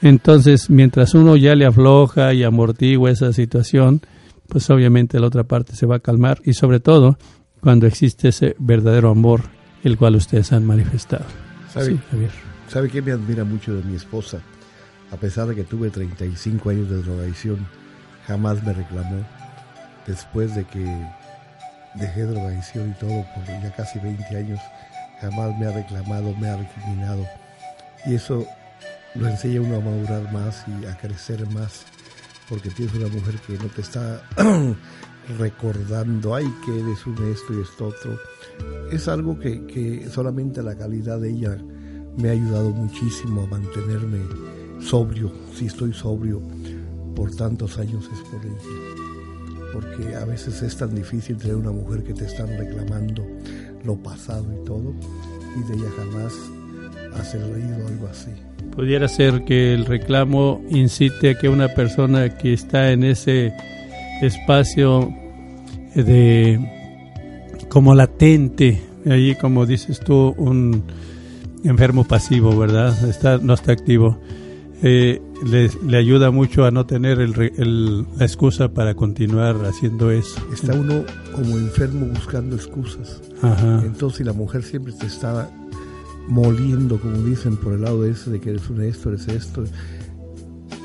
Entonces, 0.00 0.68
mientras 0.68 1.14
uno 1.14 1.36
ya 1.36 1.54
le 1.54 1.64
afloja 1.64 2.32
y 2.34 2.42
amortigua 2.42 3.10
esa 3.10 3.32
situación, 3.32 4.00
pues 4.48 4.68
obviamente 4.70 5.20
la 5.20 5.28
otra 5.28 5.44
parte 5.44 5.76
se 5.76 5.86
va 5.86 5.96
a 5.96 6.00
calmar 6.00 6.40
y 6.44 6.54
sobre 6.54 6.80
todo 6.80 7.18
cuando 7.60 7.86
existe 7.86 8.28
ese 8.28 8.56
verdadero 8.58 9.10
amor 9.10 9.42
el 9.84 9.96
cual 9.96 10.16
ustedes 10.16 10.52
han 10.52 10.64
manifestado. 10.64 11.24
¿Sabe, 11.72 11.98
¿Sabe 12.68 12.88
qué 12.88 13.00
me 13.00 13.12
admira 13.12 13.44
mucho 13.44 13.74
de 13.74 13.82
mi 13.82 13.96
esposa? 13.96 14.40
A 15.10 15.16
pesar 15.16 15.46
de 15.46 15.54
que 15.54 15.64
tuve 15.64 15.90
35 15.90 16.70
años 16.70 16.90
de 16.90 17.02
drogadicción, 17.02 17.66
jamás 18.26 18.62
me 18.64 18.72
reclamó. 18.72 19.24
Después 20.06 20.54
de 20.54 20.64
que 20.64 20.84
dejé 21.94 22.22
drogadicción 22.22 22.90
y 22.90 22.94
todo 22.94 23.24
por 23.34 23.46
ya 23.46 23.72
casi 23.76 23.98
20 23.98 24.36
años, 24.36 24.60
jamás 25.22 25.56
me 25.58 25.66
ha 25.66 25.72
reclamado, 25.72 26.34
me 26.36 26.48
ha 26.48 26.56
recriminado. 26.56 27.24
Y 28.04 28.14
eso 28.14 28.44
lo 29.14 29.28
enseña 29.28 29.60
uno 29.60 29.76
a 29.76 29.80
madurar 29.80 30.32
más 30.32 30.64
y 30.66 30.84
a 30.86 30.96
crecer 30.98 31.46
más, 31.50 31.84
porque 32.48 32.70
tienes 32.70 32.94
una 32.96 33.08
mujer 33.08 33.36
que 33.46 33.54
no 33.54 33.66
te 33.66 33.82
está 33.82 34.20
recordando, 35.38 36.34
ay, 36.34 36.52
que 36.66 36.80
eres 36.80 37.06
un 37.06 37.14
esto 37.30 37.54
y 37.54 37.62
esto 37.62 37.86
otro. 37.86 38.18
Es 38.90 39.06
algo 39.06 39.38
que, 39.38 39.64
que 39.66 40.08
solamente 40.10 40.62
la 40.62 40.76
calidad 40.76 41.20
de 41.20 41.30
ella 41.30 41.56
me 42.18 42.28
ha 42.28 42.32
ayudado 42.32 42.70
muchísimo 42.70 43.42
a 43.42 43.46
mantenerme 43.46 44.18
sobrio, 44.80 45.32
si 45.54 45.66
estoy 45.66 45.92
sobrio 45.92 46.42
por 47.14 47.34
tantos 47.36 47.78
años 47.78 48.08
es 48.12 48.20
por 48.28 48.44
ella. 48.44 49.72
Porque 49.72 50.16
a 50.16 50.24
veces 50.24 50.60
es 50.62 50.76
tan 50.76 50.94
difícil 50.94 51.36
tener 51.36 51.56
una 51.56 51.70
mujer 51.70 52.02
que 52.02 52.12
te 52.12 52.26
están 52.26 52.48
reclamando 52.48 53.24
lo 53.84 53.96
pasado 53.96 54.44
y 54.52 54.64
todo, 54.64 54.94
y 55.56 55.68
de 55.68 55.74
ella 55.74 55.90
jamás 55.96 56.34
hacer 57.18 57.40
reído 57.40 57.86
algo 57.86 58.06
así. 58.08 58.30
Pudiera 58.74 59.08
ser 59.08 59.44
que 59.44 59.74
el 59.74 59.84
reclamo 59.84 60.62
incite 60.70 61.30
a 61.30 61.38
que 61.38 61.48
una 61.48 61.68
persona 61.68 62.36
que 62.38 62.52
está 62.54 62.92
en 62.92 63.04
ese 63.04 63.52
espacio 64.22 65.12
de 65.94 66.58
como 67.68 67.94
latente, 67.94 68.80
allí 69.06 69.34
como 69.34 69.66
dices 69.66 70.00
tú, 70.00 70.34
un 70.38 70.84
enfermo 71.64 72.04
pasivo, 72.04 72.56
¿verdad? 72.56 73.08
Está, 73.08 73.38
no 73.38 73.54
está 73.54 73.72
activo. 73.72 74.18
Eh, 74.84 75.22
le, 75.46 75.70
le, 75.86 75.96
ayuda 75.96 76.32
mucho 76.32 76.64
a 76.64 76.72
no 76.72 76.86
tener 76.86 77.20
el, 77.20 77.40
el, 77.56 78.02
la 78.16 78.24
excusa 78.24 78.72
para 78.74 78.94
continuar 78.94 79.64
haciendo 79.64 80.10
eso. 80.10 80.40
Está 80.52 80.74
uno 80.74 81.04
como 81.32 81.56
enfermo 81.56 82.06
buscando 82.06 82.56
excusas. 82.56 83.20
Ajá. 83.42 83.80
Entonces, 83.84 84.18
si 84.18 84.24
la 84.24 84.32
mujer 84.32 84.64
siempre 84.64 84.92
te 84.92 85.06
está 85.06 85.48
moliendo, 86.26 87.00
como 87.00 87.16
dicen, 87.18 87.56
por 87.56 87.74
el 87.74 87.82
lado 87.82 88.02
de 88.02 88.10
ese, 88.10 88.30
de 88.30 88.40
que 88.40 88.50
eres 88.50 88.68
un 88.70 88.82
esto, 88.82 89.10
eres 89.10 89.28
esto, 89.28 89.62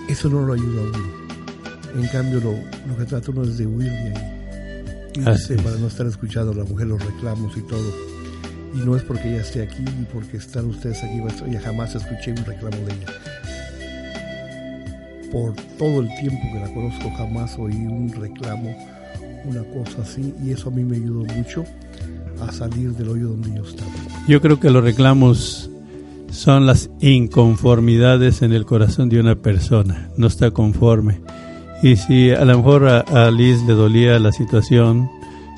eso 0.08 0.30
no 0.30 0.46
lo 0.46 0.54
ayuda 0.54 0.82
a 0.82 0.84
uno. 0.84 2.04
En 2.04 2.08
cambio, 2.10 2.40
lo, 2.40 2.52
lo 2.88 2.98
que 2.98 3.06
trata 3.06 3.32
uno 3.32 3.44
es 3.44 3.58
de 3.58 3.66
huir 3.66 3.92
de 3.92 4.14
ahí. 4.16 5.24
Así 5.26 5.56
para 5.56 5.76
no 5.78 5.88
estar 5.88 6.06
escuchando 6.06 6.52
a 6.52 6.56
la 6.56 6.66
mujer 6.66 6.86
los 6.86 7.04
reclamos 7.04 7.58
y 7.58 7.62
todo. 7.62 7.92
Y 8.76 8.86
no 8.86 8.96
es 8.96 9.02
porque 9.02 9.28
ella 9.30 9.42
esté 9.42 9.64
aquí 9.64 9.84
y 9.84 10.06
porque 10.14 10.38
están 10.38 10.66
ustedes 10.68 11.04
aquí, 11.04 11.20
ella 11.48 11.62
jamás 11.62 11.96
escuché 11.96 12.32
un 12.32 12.46
reclamo 12.46 12.78
de 12.86 12.94
ella 12.94 13.37
por 15.32 15.54
todo 15.78 16.02
el 16.02 16.10
tiempo 16.20 16.42
que 16.54 16.60
la 16.60 16.74
conozco 16.74 17.12
jamás 17.18 17.58
oí 17.58 17.76
un 17.76 18.12
reclamo, 18.14 18.76
una 19.46 19.64
cosa 19.64 20.02
así, 20.02 20.34
y 20.44 20.52
eso 20.52 20.70
a 20.70 20.72
mí 20.72 20.84
me 20.84 20.98
ayudó 20.98 21.26
mucho 21.36 21.64
a 22.42 22.52
salir 22.52 22.92
del 22.94 23.10
hoyo 23.10 23.30
donde 23.30 23.56
yo 23.56 23.64
estaba. 23.64 23.92
Yo 24.28 24.42
creo 24.42 24.60
que 24.60 24.70
los 24.70 24.84
reclamos 24.84 25.70
son 26.30 26.66
las 26.66 26.90
inconformidades 27.00 28.42
en 28.42 28.54
el 28.54 28.66
corazón 28.66 29.10
de 29.10 29.20
una 29.20 29.36
persona, 29.36 30.10
no 30.18 30.28
está 30.28 30.52
conforme. 30.52 31.22
Y 31.84 31.96
si 31.96 32.32
a 32.32 32.44
lo 32.44 32.58
mejor 32.58 32.88
a, 32.88 33.32
Liz 33.32 33.62
le 33.64 33.74
dolía 33.74 34.20
la 34.20 34.32
situación 34.32 35.10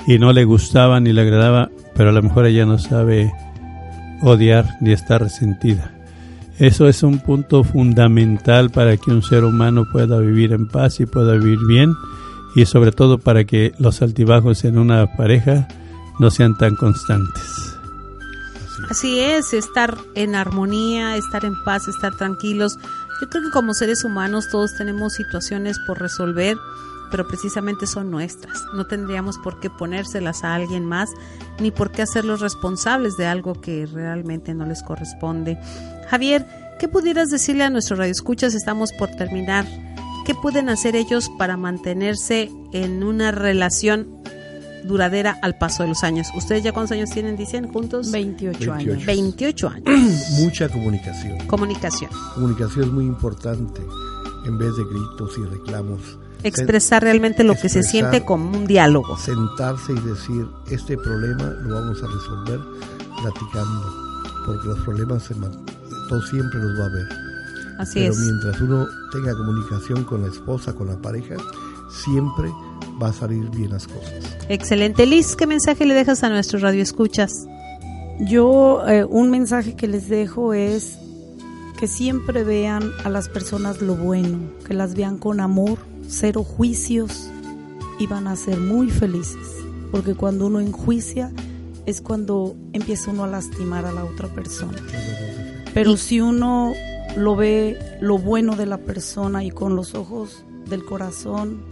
y 0.05 0.19
no 0.19 0.33
le 0.33 0.43
gustaba 0.43 0.99
ni 0.99 1.13
le 1.13 1.21
agradaba, 1.21 1.69
pero 1.95 2.09
a 2.09 2.13
lo 2.13 2.21
mejor 2.21 2.45
ella 2.45 2.65
no 2.65 2.77
sabe 2.77 3.31
odiar 4.21 4.77
ni 4.81 4.91
estar 4.91 5.21
resentida. 5.21 5.93
Eso 6.59 6.89
es 6.89 7.03
un 7.03 7.19
punto 7.19 7.63
fundamental 7.63 8.69
para 8.69 8.97
que 8.97 9.11
un 9.11 9.23
ser 9.23 9.45
humano 9.45 9.85
pueda 9.89 10.19
vivir 10.19 10.51
en 10.51 10.67
paz 10.67 10.99
y 10.99 11.05
pueda 11.05 11.33
vivir 11.35 11.59
bien 11.65 11.95
y 12.53 12.65
sobre 12.65 12.91
todo 12.91 13.17
para 13.17 13.45
que 13.45 13.73
los 13.79 14.01
altibajos 14.01 14.65
en 14.65 14.77
una 14.77 15.15
pareja 15.15 15.69
no 16.19 16.29
sean 16.29 16.57
tan 16.57 16.75
constantes. 16.75 17.77
Así 18.89 19.19
es, 19.19 19.53
estar 19.53 19.97
en 20.15 20.35
armonía, 20.35 21.15
estar 21.15 21.45
en 21.45 21.53
paz, 21.63 21.87
estar 21.87 22.15
tranquilos. 22.17 22.77
Yo 23.21 23.29
creo 23.29 23.43
que 23.43 23.51
como 23.51 23.73
seres 23.73 24.03
humanos 24.03 24.49
todos 24.51 24.75
tenemos 24.77 25.13
situaciones 25.13 25.77
por 25.85 25.99
resolver, 25.99 26.57
pero 27.11 27.27
precisamente 27.27 27.87
son 27.87 28.11
nuestras. 28.11 28.63
No 28.73 28.85
tendríamos 28.85 29.37
por 29.37 29.59
qué 29.59 29.69
ponérselas 29.69 30.43
a 30.43 30.55
alguien 30.55 30.85
más, 30.85 31.09
ni 31.59 31.71
por 31.71 31.91
qué 31.91 32.01
hacerlos 32.01 32.41
responsables 32.41 33.15
de 33.15 33.27
algo 33.27 33.53
que 33.53 33.85
realmente 33.85 34.53
no 34.53 34.65
les 34.65 34.81
corresponde. 34.83 35.57
Javier, 36.09 36.45
¿qué 36.79 36.87
pudieras 36.87 37.29
decirle 37.29 37.63
a 37.63 37.69
nuestros 37.69 37.99
radioescuchas? 37.99 38.55
Estamos 38.55 38.91
por 38.93 39.09
terminar. 39.09 39.65
¿Qué 40.25 40.33
pueden 40.33 40.69
hacer 40.69 40.95
ellos 40.95 41.29
para 41.37 41.55
mantenerse 41.55 42.51
en 42.73 43.03
una 43.03 43.31
relación 43.31 44.07
duradera 44.85 45.37
al 45.43 45.57
paso 45.57 45.83
de 45.83 45.89
los 45.89 46.03
años? 46.03 46.27
¿Ustedes 46.35 46.63
ya 46.63 46.71
cuántos 46.71 46.93
años 46.93 47.11
tienen, 47.11 47.37
dicen, 47.37 47.71
juntos? 47.71 48.11
28, 48.11 48.71
28. 48.71 48.73
años. 48.73 49.05
28 49.05 49.69
años. 49.69 49.85
Mucha 50.39 50.67
comunicación. 50.67 51.37
Comunicación. 51.45 52.09
Comunicación 52.33 52.85
es 52.85 52.91
muy 52.91 53.05
importante 53.05 53.81
en 54.45 54.57
vez 54.57 54.75
de 54.77 54.83
gritos 54.85 55.37
y 55.37 55.41
reclamos. 55.43 56.17
Expresar 56.41 57.03
realmente 57.03 57.43
lo 57.43 57.53
que 57.53 57.69
se 57.69 57.83
siente 57.83 58.25
como 58.25 58.57
un 58.57 58.65
diálogo. 58.65 59.15
Sentarse 59.17 59.91
y 59.91 59.99
decir, 59.99 60.47
este 60.71 60.97
problema 60.97 61.43
lo 61.61 61.75
vamos 61.75 62.01
a 62.01 62.07
resolver 62.07 62.59
platicando, 63.21 63.93
porque 64.45 64.67
los 64.69 64.79
problemas 64.79 65.23
se 65.23 65.35
todo 66.09 66.21
siempre 66.23 66.59
los 66.59 66.77
va 66.77 66.85
a 66.85 66.89
ver. 66.89 67.07
Así 67.77 67.99
Pero 67.99 68.11
es. 68.11 68.19
mientras 68.19 68.59
uno 68.59 68.87
tenga 69.13 69.33
comunicación 69.37 70.03
con 70.03 70.23
la 70.23 70.27
esposa, 70.27 70.73
con 70.73 70.87
la 70.87 70.97
pareja, 71.01 71.35
siempre 71.89 72.51
va 73.01 73.09
a 73.09 73.13
salir 73.13 73.49
bien 73.51 73.71
las 73.71 73.87
cosas. 73.87 74.13
Excelente. 74.49 75.05
Liz, 75.05 75.35
¿qué 75.37 75.47
mensaje 75.47 75.85
le 75.85 75.93
dejas 75.93 76.23
a 76.23 76.29
nuestros 76.29 76.61
radioescuchas? 76.61 77.47
Yo, 78.19 78.83
eh, 78.87 79.05
un 79.05 79.29
mensaje 79.29 79.75
que 79.75 79.87
les 79.87 80.09
dejo 80.09 80.53
es 80.53 80.97
que 81.79 81.87
siempre 81.87 82.43
vean 82.43 82.91
a 83.05 83.09
las 83.09 83.29
personas 83.29 83.81
lo 83.81 83.95
bueno, 83.95 84.39
que 84.67 84.73
las 84.73 84.95
vean 84.95 85.17
con 85.17 85.39
amor, 85.39 85.77
cero 86.05 86.43
juicios 86.43 87.29
y 87.97 88.07
van 88.07 88.27
a 88.27 88.35
ser 88.35 88.59
muy 88.59 88.89
felices. 88.89 89.47
Porque 89.89 90.15
cuando 90.15 90.47
uno 90.47 90.59
enjuicia 90.59 91.31
es 91.85 92.01
cuando 92.01 92.55
empieza 92.73 93.11
uno 93.11 93.23
a 93.23 93.27
lastimar 93.27 93.85
a 93.85 93.93
la 93.93 94.03
otra 94.03 94.27
persona. 94.27 94.77
Pero 95.73 95.97
si 95.97 96.19
uno 96.21 96.73
lo 97.15 97.35
ve 97.35 97.77
lo 98.01 98.17
bueno 98.17 98.55
de 98.55 98.65
la 98.65 98.77
persona 98.77 99.43
y 99.43 99.51
con 99.51 99.75
los 99.75 99.95
ojos 99.95 100.43
del 100.67 100.83
corazón 100.85 101.65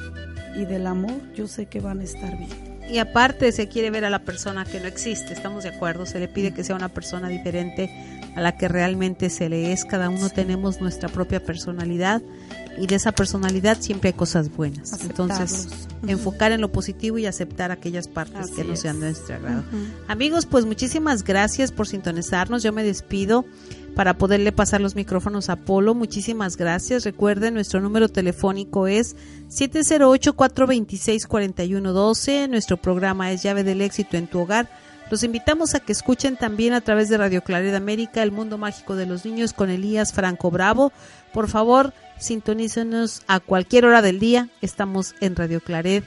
y 0.55 0.65
del 0.65 0.87
amor, 0.87 1.33
yo 1.35 1.47
sé 1.47 1.67
que 1.67 1.79
van 1.79 1.99
a 1.99 2.03
estar 2.03 2.37
bien. 2.37 2.67
Y 2.89 2.99
aparte 2.99 3.51
se 3.51 3.67
quiere 3.67 3.91
ver 3.91 4.05
a 4.05 4.09
la 4.09 4.19
persona 4.19 4.63
que 4.63 4.79
no 4.79 4.87
existe, 4.87 5.33
estamos 5.33 5.63
de 5.63 5.69
acuerdo, 5.69 6.05
se 6.05 6.19
le 6.19 6.27
pide 6.29 6.53
que 6.53 6.63
sea 6.63 6.75
una 6.75 6.89
persona 6.89 7.27
diferente 7.27 7.91
a 8.35 8.41
la 8.41 8.55
que 8.55 8.69
realmente 8.69 9.29
se 9.29 9.49
le 9.49 9.73
es, 9.73 9.83
cada 9.83 10.09
uno 10.09 10.29
tenemos 10.29 10.79
nuestra 10.79 11.09
propia 11.09 11.43
personalidad 11.43 12.21
y 12.77 12.87
de 12.87 12.95
esa 12.95 13.11
personalidad 13.11 13.81
siempre 13.81 14.07
hay 14.09 14.13
cosas 14.13 14.55
buenas. 14.55 15.03
Entonces, 15.03 15.67
uh 16.01 16.05
-huh. 16.05 16.11
enfocar 16.11 16.51
en 16.51 16.61
lo 16.61 16.71
positivo 16.71 17.17
y 17.17 17.25
aceptar 17.25 17.71
aquellas 17.71 18.07
partes 18.07 18.37
Así 18.37 18.53
que 18.53 18.63
no 18.63 18.75
sean 18.75 18.99
de 18.99 19.07
nuestro 19.07 19.33
agrado. 19.35 19.63
Uh 19.71 19.75
-huh. 19.75 19.87
Amigos, 20.07 20.45
pues 20.45 20.65
muchísimas 20.65 21.23
gracias 21.23 21.71
por 21.71 21.87
sintonizarnos. 21.87 22.61
Yo 22.63 22.73
me 22.73 22.83
despido 22.83 23.45
para 23.95 24.19
poderle 24.19 24.51
pasar 24.51 24.79
los 24.79 24.93
micrófonos 24.95 25.49
a 25.49 25.55
Polo. 25.55 25.95
Muchísimas 25.95 26.55
gracias. 26.55 27.03
Recuerden, 27.03 27.55
nuestro 27.55 27.81
número 27.81 28.09
telefónico 28.09 28.85
es 28.85 29.15
708-426-4112. 29.49 32.47
Nuestro 32.47 32.77
programa 32.77 33.31
es 33.31 33.41
Llave 33.41 33.63
del 33.63 33.81
Éxito 33.81 34.17
en 34.17 34.27
tu 34.27 34.37
Hogar. 34.39 34.69
Los 35.09 35.23
invitamos 35.23 35.73
a 35.73 35.79
que 35.79 35.93
escuchen 35.93 36.35
también 36.35 36.73
a 36.73 36.81
través 36.81 37.07
de 37.07 37.17
Radio 37.17 37.41
Claridad 37.41 37.75
América 37.75 38.23
El 38.23 38.31
Mundo 38.31 38.57
Mágico 38.57 38.95
de 38.97 39.05
los 39.05 39.23
Niños 39.23 39.53
con 39.53 39.69
Elías 39.69 40.11
Franco 40.11 40.51
Bravo. 40.51 40.91
Por 41.33 41.47
favor, 41.47 41.93
sintonícenos 42.19 43.21
a 43.27 43.39
cualquier 43.39 43.85
hora 43.85 44.01
del 44.01 44.19
día. 44.19 44.49
Estamos 44.61 45.15
en 45.21 45.37
Radio 45.37 45.61
Claret 45.61 46.03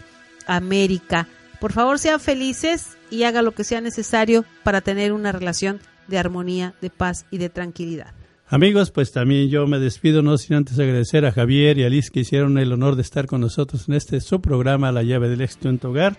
América. 0.46 1.28
Por 1.60 1.72
favor, 1.72 1.98
sean 1.98 2.20
felices 2.20 2.98
y 3.10 3.22
haga 3.22 3.40
lo 3.40 3.52
que 3.52 3.64
sea 3.64 3.80
necesario 3.80 4.44
para 4.64 4.82
tener 4.82 5.12
una 5.12 5.32
relación 5.32 5.80
de 6.06 6.18
armonía, 6.18 6.74
de 6.82 6.90
paz 6.90 7.24
y 7.30 7.38
de 7.38 7.48
tranquilidad. 7.48 8.12
Amigos, 8.48 8.90
pues 8.90 9.12
también 9.12 9.48
yo 9.48 9.66
me 9.66 9.78
despido, 9.78 10.22
no 10.22 10.36
sin 10.36 10.56
antes 10.56 10.78
agradecer 10.78 11.24
a 11.24 11.32
Javier 11.32 11.78
y 11.78 11.84
a 11.84 11.88
Liz 11.88 12.10
que 12.10 12.20
hicieron 12.20 12.58
el 12.58 12.72
honor 12.72 12.96
de 12.96 13.02
estar 13.02 13.26
con 13.26 13.40
nosotros 13.40 13.88
en 13.88 13.94
este 13.94 14.20
su 14.20 14.40
programa 14.40 14.90
La 14.90 15.04
llave 15.04 15.28
del 15.28 15.40
éxito 15.40 15.68
en 15.68 15.78
tu 15.78 15.88
hogar, 15.88 16.18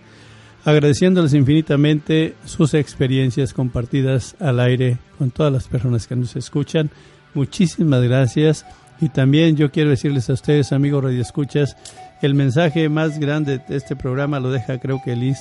agradeciéndoles 0.64 1.34
infinitamente 1.34 2.34
sus 2.44 2.74
experiencias 2.74 3.52
compartidas 3.52 4.36
al 4.40 4.60
aire 4.60 4.98
con 5.18 5.30
todas 5.30 5.52
las 5.52 5.68
personas 5.68 6.06
que 6.06 6.16
nos 6.16 6.36
escuchan. 6.36 6.90
Muchísimas 7.34 8.02
gracias 8.02 8.64
y 9.00 9.08
también 9.08 9.56
yo 9.56 9.70
quiero 9.72 9.90
decirles 9.90 10.30
a 10.30 10.34
ustedes, 10.34 10.72
amigos 10.72 11.02
radioescuchas, 11.02 11.76
el 12.22 12.34
mensaje 12.34 12.88
más 12.88 13.18
grande 13.18 13.58
de 13.58 13.76
este 13.76 13.96
programa 13.96 14.38
lo 14.38 14.50
deja 14.50 14.78
creo 14.78 15.00
que 15.04 15.16
Liz 15.16 15.38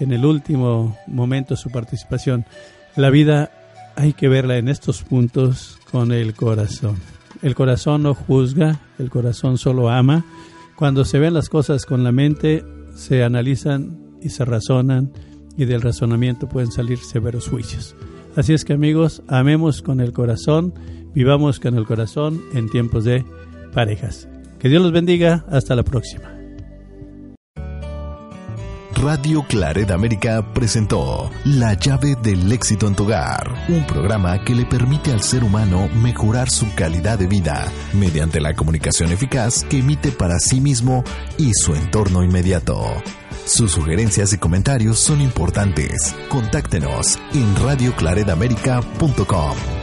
en 0.00 0.12
el 0.12 0.24
último 0.24 0.96
momento 1.06 1.56
su 1.56 1.70
participación. 1.70 2.46
La 2.96 3.10
vida 3.10 3.50
hay 3.96 4.14
que 4.14 4.28
verla 4.28 4.56
en 4.56 4.68
estos 4.68 5.02
puntos 5.02 5.78
con 5.90 6.12
el 6.12 6.34
corazón. 6.34 6.96
El 7.42 7.54
corazón 7.54 8.04
no 8.04 8.14
juzga, 8.14 8.80
el 8.98 9.10
corazón 9.10 9.58
solo 9.58 9.90
ama. 9.90 10.24
Cuando 10.76 11.04
se 11.04 11.18
ven 11.18 11.34
las 11.34 11.48
cosas 11.48 11.84
con 11.84 12.02
la 12.04 12.12
mente, 12.12 12.64
se 12.94 13.22
analizan 13.22 14.01
y 14.22 14.30
se 14.30 14.44
razonan 14.44 15.12
y 15.56 15.64
del 15.64 15.82
razonamiento 15.82 16.48
pueden 16.48 16.72
salir 16.72 16.98
severos 16.98 17.48
juicios. 17.48 17.94
Así 18.36 18.54
es 18.54 18.64
que 18.64 18.72
amigos, 18.72 19.22
amemos 19.28 19.82
con 19.82 20.00
el 20.00 20.12
corazón, 20.12 20.74
vivamos 21.14 21.60
con 21.60 21.76
el 21.76 21.84
corazón 21.84 22.40
en 22.54 22.70
tiempos 22.70 23.04
de 23.04 23.24
parejas. 23.74 24.28
Que 24.58 24.68
Dios 24.68 24.82
los 24.82 24.92
bendiga. 24.92 25.44
Hasta 25.50 25.74
la 25.74 25.82
próxima. 25.82 26.32
Radio 29.02 29.42
Claret 29.48 29.90
América 29.90 30.52
presentó 30.54 31.28
La 31.44 31.74
llave 31.74 32.14
del 32.22 32.52
éxito 32.52 32.86
en 32.86 32.94
tu 32.94 33.02
hogar, 33.02 33.52
un 33.68 33.84
programa 33.84 34.44
que 34.44 34.54
le 34.54 34.64
permite 34.64 35.10
al 35.10 35.22
ser 35.22 35.42
humano 35.42 35.88
mejorar 36.00 36.48
su 36.48 36.72
calidad 36.76 37.18
de 37.18 37.26
vida 37.26 37.66
mediante 37.94 38.40
la 38.40 38.54
comunicación 38.54 39.10
eficaz 39.10 39.64
que 39.64 39.78
emite 39.78 40.12
para 40.12 40.38
sí 40.38 40.60
mismo 40.60 41.02
y 41.36 41.50
su 41.52 41.74
entorno 41.74 42.22
inmediato. 42.22 42.78
Sus 43.44 43.72
sugerencias 43.72 44.32
y 44.32 44.38
comentarios 44.38 44.98
son 44.98 45.20
importantes. 45.20 46.14
Contáctenos 46.28 47.18
en 47.34 47.56
radioclaredamerica.com. 47.56 49.81